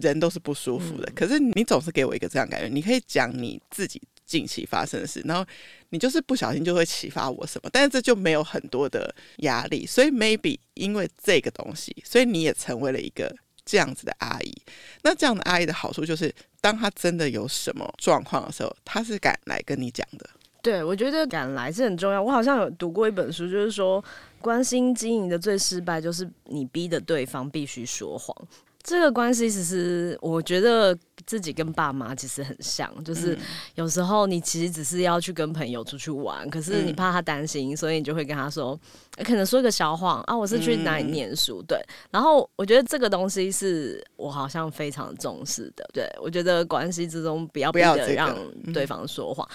[0.00, 1.06] 人都是不舒服的。
[1.08, 5.44] 嗯、可是你总是给我一个这样感觉，你可以讲你自己近期发生的事，然后
[5.88, 9.84] 你就是不小心就会启发我什么，但是这就没有很多的压力。
[9.84, 13.34] 所以 maybe 因为这个东西，所以你也成为了一个
[13.64, 14.62] 这样子的阿姨。
[15.02, 20.30] 那这样的阿姨的好处就是，当她真的有什么状况的时候，她是敢来跟你讲的。
[20.62, 22.22] 对，我觉得敢来是很重要。
[22.22, 24.02] 我好像有读过一本书，就是说，
[24.40, 28.36] 关心经营的最失败就是你逼的对方必须说谎。
[28.82, 30.96] 这个关系其实，我觉得
[31.26, 33.38] 自己跟爸妈其实很像，就是
[33.74, 38.78] 有时候你其实只是要去跟朋友出去玩，可是你怕他担心，所以你就会跟他说，
[39.22, 41.62] 可能说一个小谎啊，我是去哪里念书。
[41.68, 41.78] 对，
[42.10, 45.86] 然后我觉得这个东西是我好像非常重视的。
[45.92, 48.34] 对，我觉得关系之中不要逼着让
[48.72, 49.46] 对方说谎。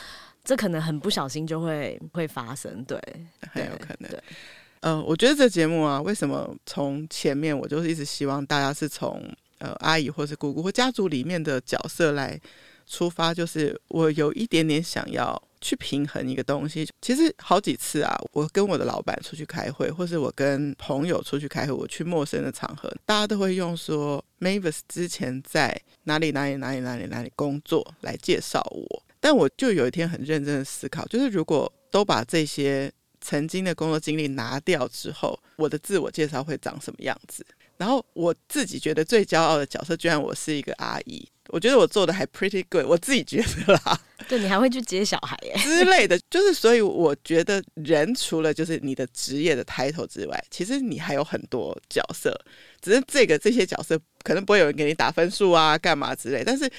[0.46, 2.98] 这可能很不小心就会会发生，对，
[3.52, 4.10] 很有可能。
[4.10, 4.18] 对，
[4.82, 9.22] 嗯、呃，我觉得这节目啊，为什么从前面我就是一直希望大家是从
[9.58, 12.40] 呃阿姨或是姑姑或家族里面的角色来
[12.88, 15.42] 出发，就是我有一点点想要。
[15.62, 29.02] 去平衡一个东西，其实好几次啊，我跟我的老板出去开会，或是我跟朋友出去开会，我去陌生的场合，大家都会用说 Mavis 之前在哪里哪里哪里哪里哪里工作来介绍我。
[29.26, 37.44] 但我就有一天很认真的思考，就是如果都把这些曾经的工作经历拿掉之后，我的自我介绍会长什么样子？
[37.78, 41.28] 然后我自己觉得最骄傲的角色，居然我是一个阿姨。
[41.48, 44.00] 我觉得我做的还 pretty good，我自己觉得啦。
[44.30, 52.40] 对，你还会去接小孩耶之类的，就是所以我觉得人除了就是你的职业的 title 之外，其实你还有很多角色，
[52.80, 56.44] 只是这个这些角色可能不会有人给你打分数啊，干嘛之类。
[56.44, 56.70] 但是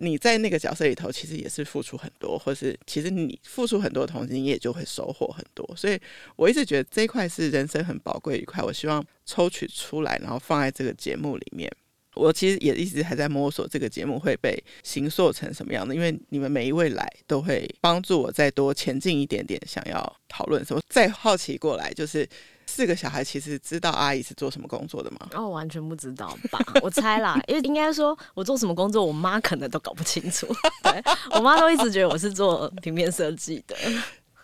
[0.00, 5.68] 你在那个角色里头，其实也是付出很多，或是其实你付出很多的同时，你也就会收获很多。
[5.76, 6.00] 所以
[6.36, 11.70] 我一直觉得这一块是人生很宝贵一块，我希望抽取出来，然后放在这个节目里面。
[12.14, 20.80] 我其实也一直还在摸索这个节目会被形塑成什么样的，因为你们每一位来都会帮助我再多前进一点点，想要讨论什么。
[20.88, 22.28] 再好奇过来，就是
[22.68, 25.18] 四个小孩其实知道阿姨是做什么工作的吗？
[25.32, 26.60] 哦，完全不知道吧？
[26.82, 30.46] 我猜啦，因为应该说我做什么工作，我妈可能都搞不清楚。
[30.84, 31.02] 对，
[31.32, 33.74] 我妈都一直觉得我是做平面设计的。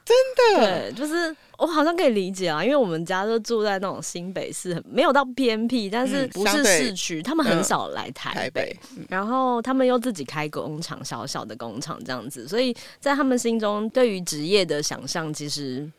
[0.06, 0.14] 真
[0.58, 15.90] 的，对，就是我好像可以理解啊，因为我们家都住在那种新北市，没有到偏僻，但是不是市区，他们很少来台北，嗯，台北，嗯，然后他们又自己开工厂，小小的工厂这样子，所以在他们心中对于职业的想象其实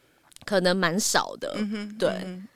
[0.46, 2.10] 可能蛮少的，嗯，对。
[2.24, 2.48] 嗯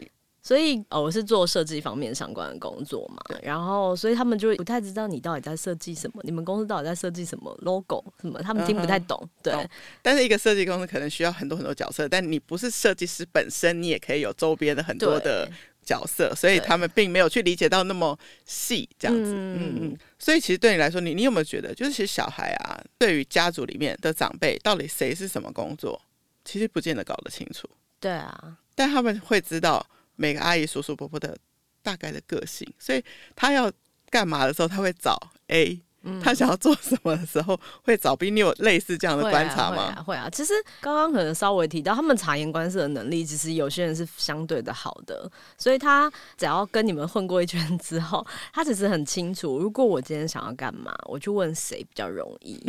[0.42, 9.20] 所以，哦，我是做设计方面相关的工作嘛，然后，所以他们就不太知道你到底在设计什么，你们公司到底在设计什么 logo 什么，他们听不太懂。
[9.22, 9.70] 嗯、对、哦，
[10.02, 15.48] 但是一个设计公司可能需要很多很多角色，但你不是设计师本身，你也可以有周边的很多的
[15.84, 19.34] 角色，所以他们并没有去理解到那么细这样子。
[19.36, 19.98] 嗯嗯。
[20.18, 26.02] 所以其实对你来说，你你有没有觉得，就是其实小孩啊，对于家族里面的长辈，到底谁是什么工作，
[26.44, 27.70] 其实不见得搞得清楚。
[28.00, 29.86] 对啊，但他们会知道。
[30.22, 31.34] 每个阿姨、叔叔、伯伯的
[31.82, 33.02] 大概的个性，所以
[33.38, 33.72] 他要
[34.10, 38.30] 干嘛的时候，他会找 A；、嗯、他想要做什么的时候，会找 B。
[38.30, 39.86] 你有类似这样的观察吗？
[39.86, 40.30] 会啊，会啊。
[40.30, 45.32] 其实刚刚可能稍微提到，他们察言观色的能力，其实有些人是相对的好的。
[45.58, 52.62] 所以他只要跟你们混过一圈之后，他其实很清楚，如果我今天想要干嘛，我去问谁比较容易。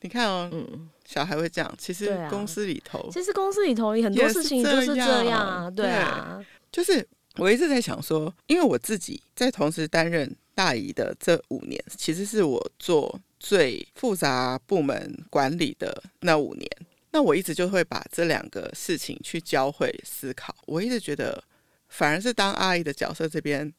[0.00, 1.74] 你看哦，嗯，小孩会这样。
[1.78, 6.44] 其实公司里头，啊、其实公司里头很多事情都是这样啊，对啊。
[6.70, 7.06] 就是
[7.36, 16.70] 我一直在想说，因为我自己在同时担任大姨的这五年，其实是我做最复杂部门管理的那五年。
[17.10, 20.54] 那我一直就会把这两个事情去交汇思考。
[20.66, 21.42] 我一直觉得，
[21.88, 23.72] 反而是当阿姨的角色这边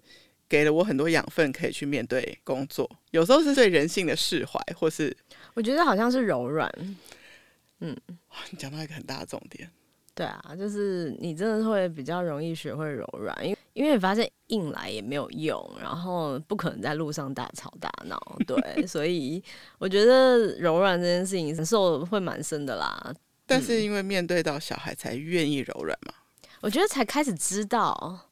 [0.49, 2.89] 给了我很多养分，可以去面对工作。
[3.11, 5.15] 有时候是对人性的释怀，或是
[5.53, 6.69] 我觉得好像是柔软。
[7.79, 7.95] 嗯，
[8.51, 9.69] 你讲到一个很大的重点。
[10.13, 19.41] 对啊，就是你真的会比较容易学会柔软，因为因为你发现硬来也没有用，然后不可能在路上大吵大闹，对， 所以
[19.77, 23.13] 我觉得柔软这件事情受会蛮深的啦。
[23.45, 26.13] 但是因为面对到小孩才愿意柔软嘛，
[26.59, 28.28] 我觉得才开始知道。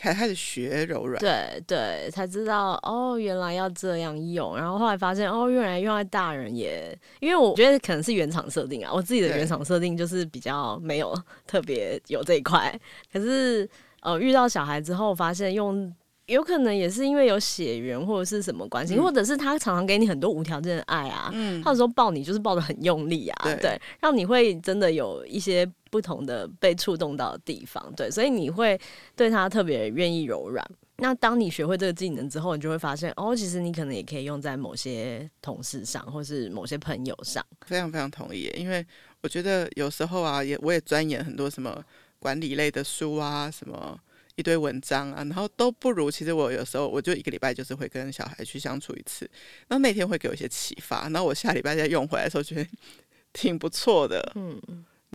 [0.00, 11.14] 才开始学柔软，对对，才知道哦，原来要这样用，然后后来发现哦，原来用在大人也，因为我觉得可能是原厂设定啊，我自己的原厂设定就是比较没有
[11.46, 12.72] 特别有这一块，
[13.12, 13.68] 可是
[14.00, 15.94] 呃，遇到小孩之后，发现用。
[16.30, 28.80] 有可能也是因为有血缘或者是什么关系，嗯，或者是他常常给你很多无条件的爱啊，嗯，他有时候抱你就是抱的很用力啊，对，对，让你会真的有一些不同的被触动到的地方，对，所以你会
[29.16, 30.64] 对他特别愿意柔软。
[30.98, 37.44] 那当你学会这个技能之后，你就会发现哦，其实你可能也可以用在某些同事上，或是某些朋友上。
[37.66, 38.86] 非常非常同意，因为
[39.22, 41.82] 我觉得有时候啊，也我也钻研很多什么
[42.20, 43.98] 管理类的书啊，什么。
[44.36, 46.10] 一堆文章啊，然后都不如。
[46.10, 49.28] 其实我有时候我就一个礼拜就是会跟小孩去相处一次，
[49.68, 52.66] 然后那天会给我一些启发，然后我下礼拜再用回来的时候觉得
[53.32, 54.32] 挺不错的。
[54.34, 54.60] 嗯，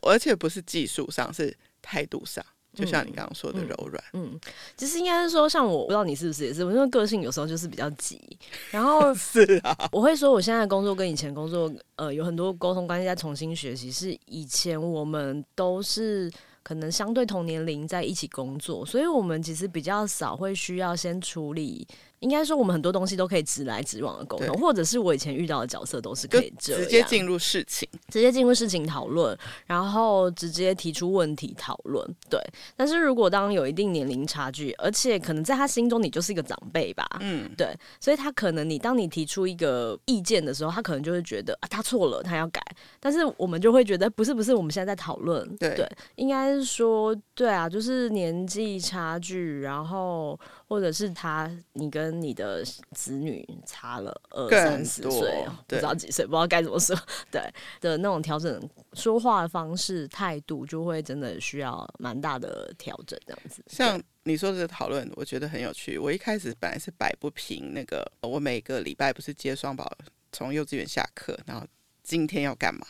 [0.03, 4.03] 而且不是技术上，是态度上，就像你刚刚说的柔软。
[4.13, 4.39] 嗯，嗯，
[4.77, 8.21] 其实应该是说，像我不知道你是不是也是，我因为个性有时候就是比较急，
[8.69, 16.31] 然后 是啊，我会说我现在工作跟以前工作呃有很多沟通关系在重新学习，是以前我们都是。
[16.65, 21.87] 可能相对同年龄在一起工作，所以我们其实比较少会需要先处理
[22.19, 32.03] 应该说，我们很多东西都可以直来直往的沟通，或者是我以前遇到的角色都是可以这样直接进入事情，直接进入事情讨论，然后直接提出问题讨论。
[32.29, 32.39] 对，
[32.75, 42.61] 但是如果当有一定年龄差距，而且可能在他心中你就是一个长辈吧，嗯，对，所以他可能你当你提出一个意见的时候，他可能就会觉得啊，他错了，他要改。
[42.99, 50.39] 但是我们就会觉得不是不是，我们现在在讨论，对，对，应该是说对啊，就是年纪差距，然后。
[50.67, 56.95] 或者是他，你跟你的子女差了二三十岁，不知道几岁，不知道该怎么说，
[57.31, 57.41] 对
[57.79, 63.63] 的那种调整说话的方式态度，就会真的需要蛮大的调整，这样子。
[63.67, 65.97] 像你说的讨论，我觉得很有趣。
[65.97, 69.91] 我一开始本来是摆不平那个，我每个礼拜不是接双宝
[70.31, 71.65] 从幼稚园下课，然后
[72.03, 72.85] 今天要干嘛？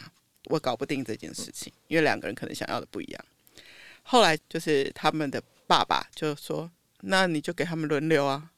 [0.45, 3.25] 我搞不定这件事情，因为两个人可能想要的不一样。
[4.03, 6.69] 后来就是他们的爸爸就说。
[7.07, 8.49] 那你就给他们轮流啊，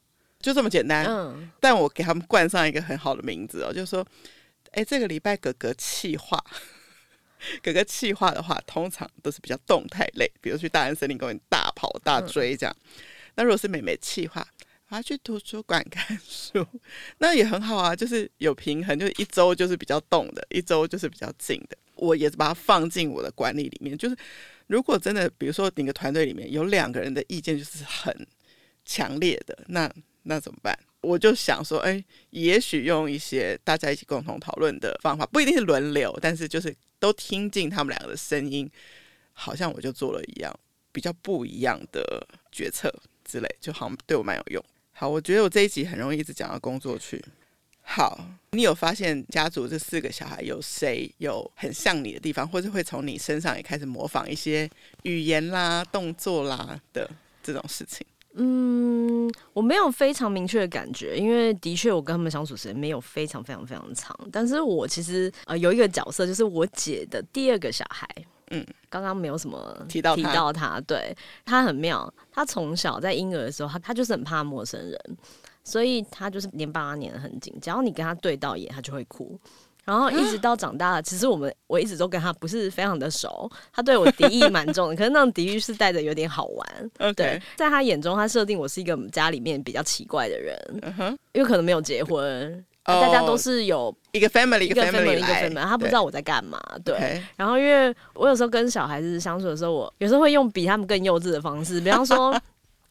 [0.48, 1.04] 就这么简单。
[1.04, 4.06] 嗯，但我给他们冠上一个很好的名字哦，就是说，
[4.70, 6.42] 哎，这个礼拜哥哥气话，
[7.62, 12.74] 哥哥气话的话，通常都是比较动态类，比如去大安森林公园大跑大追这样。
[12.80, 13.02] 嗯、
[13.34, 14.42] 那如果是妹妹企划，
[14.88, 16.66] 啊，去图书馆看书，
[17.18, 21.76] 那也很好啊，就是有平衡，就是一周就是比较动的，一周就是比较静的。
[21.94, 24.16] 我也是把它放进我的管理里面，就是
[24.66, 28.26] 如果真的，比如说你个团队里面有两个人的意见就是很。
[28.90, 29.86] 强烈的那
[30.28, 30.78] 那怎么办？
[31.00, 38.70] 我就想说，哎，也许用一些大家一起共同讨论的方法，不一定是轮流，但是就是都听进他们两个的声音，
[39.32, 40.54] 好像我就做了一样
[40.92, 42.92] 比较不一样的决策
[43.24, 44.64] 之类，就好像对我蛮有用。
[44.92, 47.24] 好，我觉得我这一集很容易一直讲到工作去。
[47.82, 48.18] 好，
[48.50, 54.68] 你有发现家族这四个小孩有谁有很像你的地方，或者会从你身上也开始模仿一些
[55.04, 57.10] 语言啦、动作啦的
[57.42, 58.06] 这种事情？
[58.34, 64.16] 嗯，我没有非常明确的感觉，因为的确我跟他们相处时间没有非常非常非常长。
[64.30, 68.06] 但是我其实呃有一个角色，就是我姐的第二个小孩。
[68.50, 71.14] 嗯，刚刚没有什么提到提到他，对，
[71.44, 72.10] 他很妙。
[72.32, 74.98] 他从小在婴儿的时候，他他就是很怕陌生人，
[75.64, 77.54] 所以他就是黏爸妈黏得很紧。
[77.60, 79.38] 只要你跟他对到眼，他就会哭。
[79.88, 87.14] 然后一直到长大了，其实我们我一直都跟他不是非常的熟，他对我敌意蛮重的，可是那种敌意是带着有点好玩。
[87.14, 91.16] 对，在他眼中，他设定我是一个家里面比较奇怪的人，uh huh.
[91.32, 96.60] 因为可能没有结婚，oh, 大家都是有一个 family 一个 family 一个 family，他不知道我在干嘛。
[96.84, 102.38] 对.然后因为我有时候跟小孩子相处的时候，我有时候会用比他们更幼稚的方式，比方说。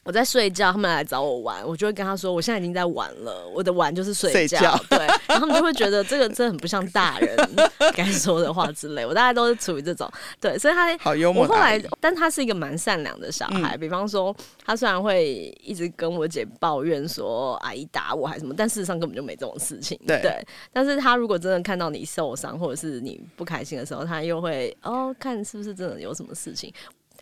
[0.08, 4.58] 我在睡觉，他们来找我玩，我就会跟他说：“我现在已经在玩了，我的玩就是睡觉。
[4.58, 7.36] 睡觉”对，然后他们就会觉得这个真的很不像大人
[7.94, 9.06] 该说的话之类。
[9.06, 11.44] 我大概都是处于这种对，所以他好幽默。
[11.44, 13.76] 我后来，但他是一个蛮善良的小孩。
[13.76, 14.34] 嗯、比方说，
[14.66, 20.00] 他虽然会一直跟我姐抱怨说阿姨打我还是什么，但事实上根本就没这种事情。
[20.08, 20.42] 对，对，
[20.72, 26.74] 但是他如果真的看到你受伤或者是你不开心的时候，他又会哦，看是不是真的有什么事情。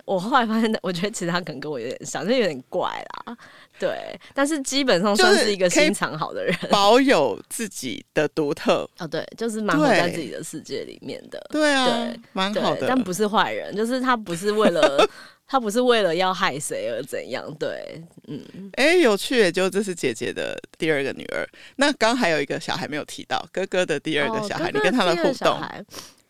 [0.04, 2.90] 我后来发现，我觉得其实他可能跟我有点像，就有点怪
[3.26, 3.38] 啦。
[3.80, 8.88] 对，但是基本上算是一个心肠好的人， 保有自己的独特。
[9.00, 11.40] 哦，对，就是蛮活在自己的世界里面的。
[11.50, 12.88] 对啊，对，蛮好的。
[12.88, 15.08] 但不是坏人，就是他不是为了
[15.48, 17.54] 他不是为了要害谁而怎样。
[17.60, 18.42] 对，嗯。
[18.74, 21.48] 哎，有趣，就这是姐姐的第二个女儿。
[21.76, 25.60] 那刚还有一个小孩没有提到，哥哥的第二个小孩，你跟他的互动。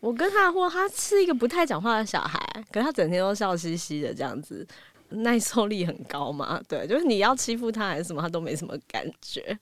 [0.06, 2.38] 我跟他或，他是一个不太讲话的小孩，
[2.70, 4.64] 可是他整天都笑嘻嘻的这样子，
[5.08, 6.62] 耐受力很高嘛。
[6.68, 9.58] 对，就是你要欺负他还是什么，他都没什么感觉，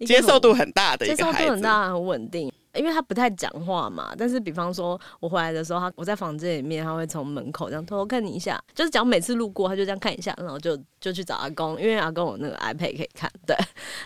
[0.00, 2.52] 接受度很大的一个，接受度很大，很稳定。
[2.74, 13.56] 因为他不太讲话嘛，但是比方说我回来的时候，他我在房间里面，他会从门口这样偷偷看你一下，就是只要每次路过，他就这样看一下，然后就就去找阿公，因为阿公有那个 iPad 可以看，对，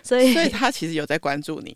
[0.03, 1.75] 所以所以他其实有在关注你。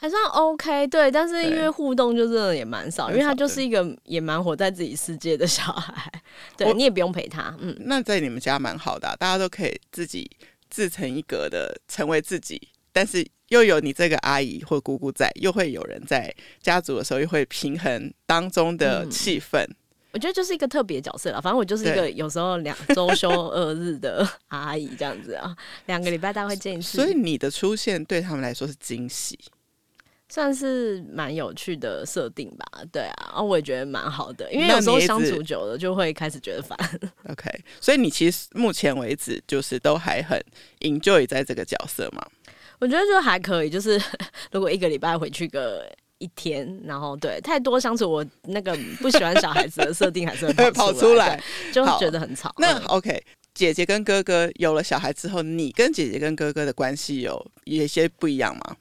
[0.00, 6.12] 还算 OK，对，但是因为互动就真的也蛮少，因为他就是一个也蛮活在自己世界的小孩，
[6.56, 7.76] 对你也不用陪他，嗯。
[7.80, 10.30] 那在你们家蛮好的啊，大家都可以自己
[10.70, 16.32] 自成一格的成为自己，但是又有你这个阿姨或姑姑在，又会有人在
[16.62, 19.64] 家族的时候又会平衡当中的气氛。
[19.64, 19.76] 嗯，
[20.12, 26.98] 我觉得就是一个特别角色了，反正我就是一个有时候两 周休二日的阿姨这样子啊，两个礼拜大概会见一次。
[26.98, 29.36] 所以你的出现对他们来说是惊喜。
[30.28, 36.78] 算是蛮有趣的设定吧，对啊，然后我也觉得蛮好的，因为有时候相处久了就会开始觉得烦。
[37.28, 37.50] OK，
[37.80, 40.38] 所以你其实目前为止就是都还很
[40.80, 42.26] enjoy 在这个角色嘛？
[42.78, 44.00] 我觉得就还可以，就是
[44.52, 52.54] 如果一个礼拜回去个一天，然后对太多相处，我那个不喜欢小孩子的设定还是会 跑出来，跑出来就觉得很吵。
[52.58, 53.22] 那 OK。
[53.54, 58.76] 姐姐跟哥哥有了小孩之后，你跟姐姐跟哥哥的关系有有一些不一样吗？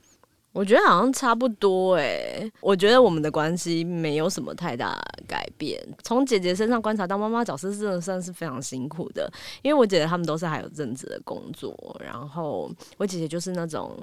[0.58, 5.80] 我觉得好像差不多哎、我觉得我们的关系没有什么太大改变。
[6.04, 9.32] 从姐姐身上观察到，妈妈角色真的算是非常辛苦的，
[9.62, 13.96] 因为我姐姐他们都是还有正职的工作，然后我姐姐就是那种。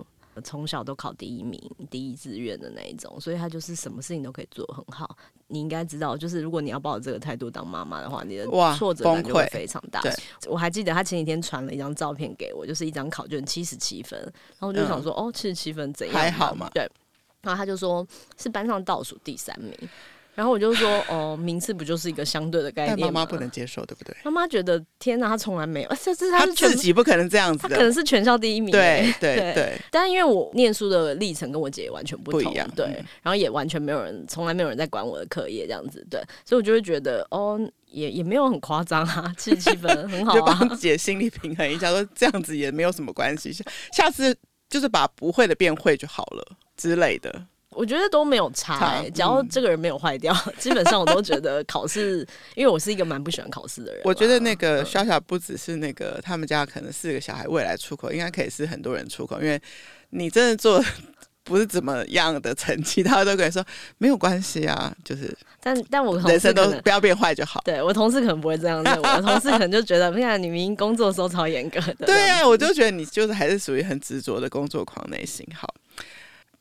[0.43, 1.61] 从小都考第一名、
[1.91, 5.17] 第一志愿的那一种，所以他就是什么事情都可以做得很好。
[5.47, 10.03] 你应该知道，就是如果你要抱着这个态度当妈妈的话，你的挫折感就会非常大。
[10.49, 16.17] 我还记得他前几天传了一张照片给我，就是一张考卷七十七分，然后我就想说，嗯、哦，七十七分怎样？
[16.17, 16.69] 还好嘛。
[16.75, 16.89] 对，
[17.43, 18.07] 然后他就说
[18.37, 19.73] 是班上倒数第三名。
[20.35, 23.07] 然后我就说， 哦，名次不就是一个相对的概念吗？
[23.07, 24.15] 妈妈不能接受，对不对？
[24.25, 28.71] 妈妈觉得，天哪，她从来没有， 这是他自己不可能这样子的，他可能是全校第一名。
[28.71, 32.87] 对 对对，但因为我念书的历程跟我姐完全不同，不一样，对。
[33.23, 36.21] 然后也完全没有人，从来没有人在管我的课业这样子，对。
[36.45, 40.35] 所以我就会觉得，哦，也也没有很夸张啊，七十七分很好啊。
[40.35, 43.53] 就帮姐心理平衡一下，说这样子也没有什么关系，
[43.93, 44.37] 下次
[44.69, 47.47] 就是把不会的变会就好了之类的。
[47.75, 54.01] 我觉得都没有差，欸，只要这个人没有坏掉，嗯， 基本上我都觉得考试， 因为我是一个蛮不喜欢考试的人。
[54.05, 59.61] 我觉得那个小小不只是那个他们家可能四个小孩未来出口，应该可以是很多人出口，因为
[60.11, 60.83] 你真的做
[61.43, 63.63] 不是怎么样的成绩，他都可以说
[63.99, 65.37] 没有关系啊，就是。
[65.61, 67.61] 但但我人生都不要变坏就好。
[67.65, 72.07] 对我同事可能不会这样认为，我同事可能就觉得， 你看你明明工作的时候超严格的。
[72.07, 75.75] 对啊，我就觉得你就是还是属于很执着的工作狂类型，好。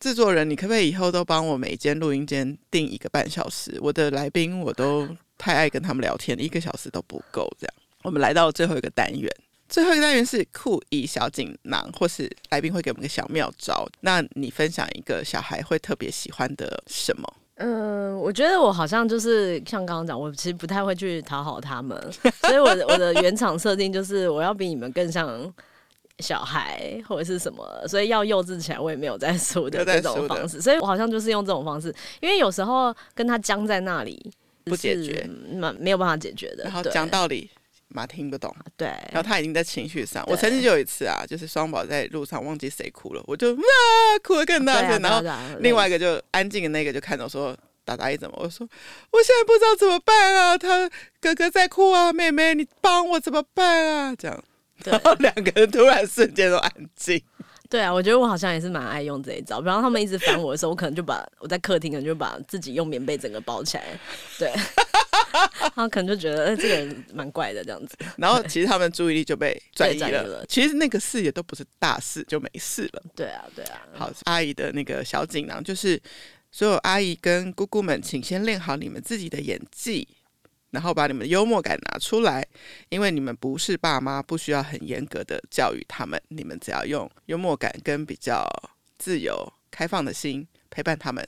[0.03, 3.79] 制作人，你可不可以以后都帮我每间录音间定一个半小时？
[3.79, 7.49] 我的来宾我都太爱跟他们聊天，一个小时都不够。
[7.57, 7.73] 这样，
[8.03, 9.33] 我们来到最后一个单元，
[9.69, 13.87] 最后一个单元是酷姨小锦囊，或是来宾会给我们个小妙招。
[14.01, 17.33] 那你分享一个小孩会特别喜欢的什么？
[17.55, 21.97] 嗯，我觉得我好像就是像刚刚讲，我其实不太会去讨好他们，
[22.41, 25.53] 所以我的我的原厂设定就是我要比你们更像。
[26.19, 34.31] 小孩或者是什么，所以要幼稚起来，我也没有在输的这种方式，所以我好像就是用这种方式，因为有时候跟他僵在那里
[34.63, 36.65] 不解决，没没有办法解决的。
[36.65, 37.49] 然后讲道理
[37.89, 38.87] 嘛听不懂，对。
[39.11, 43.59] 然后他已经在情绪上，我曾经就有一次啊，就是双宝在路上忘记谁哭了，我就啊
[44.23, 45.21] 哭得更大声，然后
[45.59, 48.65] 另外一个就安静的那个就看到说达达姨怎么，我说
[49.11, 50.89] 我现在不知道怎么办啊，他
[51.19, 54.43] 哥哥在哭啊，妹妹你帮我怎么办啊，这样。
[54.91, 57.21] 然后两个人突然瞬间都安静。
[57.69, 59.59] 对啊，我觉得我好像也是蛮爱用这一招。
[59.59, 63.99] 比方他们一直烦我的时候，我可能就把我在客厅，可能就把自己用棉被整个包起来。
[64.37, 64.49] 对，
[65.59, 67.97] 然后可能就觉得，哎，这个人蛮怪的这样子。
[68.15, 70.21] 然后其实他们注意力就被转移了。
[70.21, 73.01] 了其实那个事也都不是大事，就没事了。
[73.15, 73.81] 对啊，对啊。
[73.93, 75.99] 好，阿姨的那个小锦囊就是，
[76.51, 80.07] 所有阿姨跟姑姑们，请先练好你们自己的演技。
[80.73, 82.43] 然后把你们的幽默感拿出来，
[82.89, 88.43] 因为你们不是爸妈，不需要很严格的教育他们，你们只要用幽默感跟比较
[88.97, 91.25] 自由开放的心陪伴他们，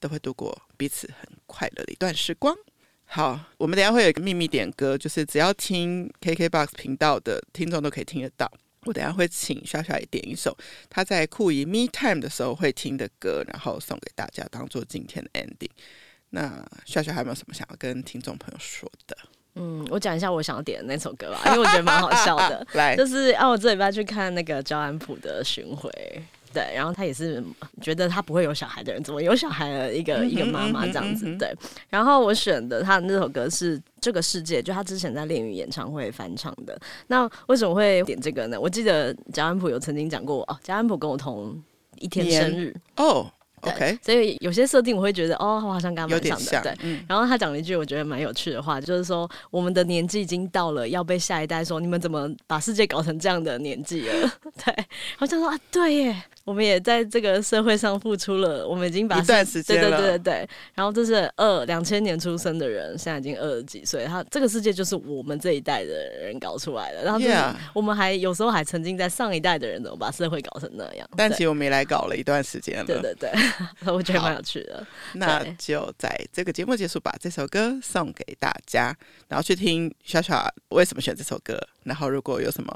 [0.00, 2.56] 都会度过彼此很快乐的一段时光。
[3.04, 8.50] 好，我们等下会有一个秘密点歌，就是只要听 KKBOX 频道的听众都可以听得到。
[8.86, 10.56] 我等下会请小小也点一首
[10.88, 15.68] 他在酷姨 Me Time 的时候会听的歌，然后送给大家当做今天的 ending。
[16.30, 19.16] 那笑笑还有没有什么想要跟听众朋友说的？
[19.58, 22.66] 嗯，我讲一下我想要点的那首歌吧， 因为我觉得蛮好笑的。
[22.74, 25.90] 来，就是啊，我这礼拜去看那个焦安普的巡回，
[26.52, 27.42] 对，然后他也是
[27.80, 31.50] 觉得他不会有小孩的人，怎么有小孩的一个、嗯、一个妈妈这样子，对。
[31.88, 36.78] 然后我选的他的那首歌是《这个世界》，就他之前在恋语演唱会翻唱的。
[37.06, 38.60] 那为什么会点这个呢？
[38.60, 41.58] 我记得焦安普有曾经讲过哦，焦安普跟我同
[41.96, 43.32] 一天生日哦。
[43.62, 46.78] OK，所以有些设定我会觉得哦，我好像刚刚蛮像的，对。
[46.82, 54.32] 嗯、然后他讲了一句我觉得蛮有趣的话，就是说我们的年纪已经到了要被下一代说你们怎么把世界搞成这样的年纪了，
[54.64, 54.74] 对。
[54.74, 56.22] 然后就说啊，对耶。
[56.46, 60.48] 我们也在这个社会上付出了，我们已经把一段时间了，对对对对。
[60.74, 65.92] 然后这是二两千年出生的人，现在已经二十几岁，他这个世界就是我们这一代的
[66.22, 67.02] 人搞出来的。
[67.02, 67.36] 然后就是
[67.74, 72.84] 我们还有时候还曾经在上一代的人怎么把社会搞成那样，但其实我们也来搞了一段时间了。
[72.84, 73.30] 对对对，
[73.92, 74.86] 我觉得蛮有趣的。
[75.14, 81.58] 那就在这个节目结束，把这首歌送给大家，然后去听小小为什么选这首歌。
[81.82, 82.72] 然后如果有什么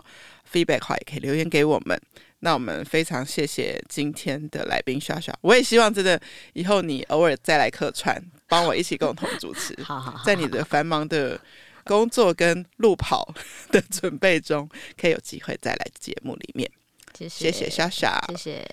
[0.52, 1.96] feedback 的话，也可以留言给我们。
[2.40, 6.20] 那我们非常谢谢今天的来宾莎莎，我也希望真的
[6.54, 9.78] 以后你偶尔再来客串，帮我一起共同主持。
[9.84, 11.40] 好好好，在你的繁忙的
[11.84, 13.34] 工作跟路跑
[13.70, 14.68] 的准备中，
[15.00, 16.70] 可以有机会再来节目里面。
[17.18, 18.68] 谢谢，谢谢小小，谢谢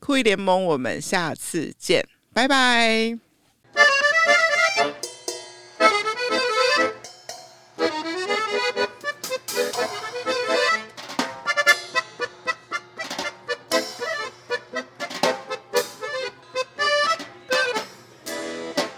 [0.00, 3.18] 酷姨联盟，我们下次见，拜拜。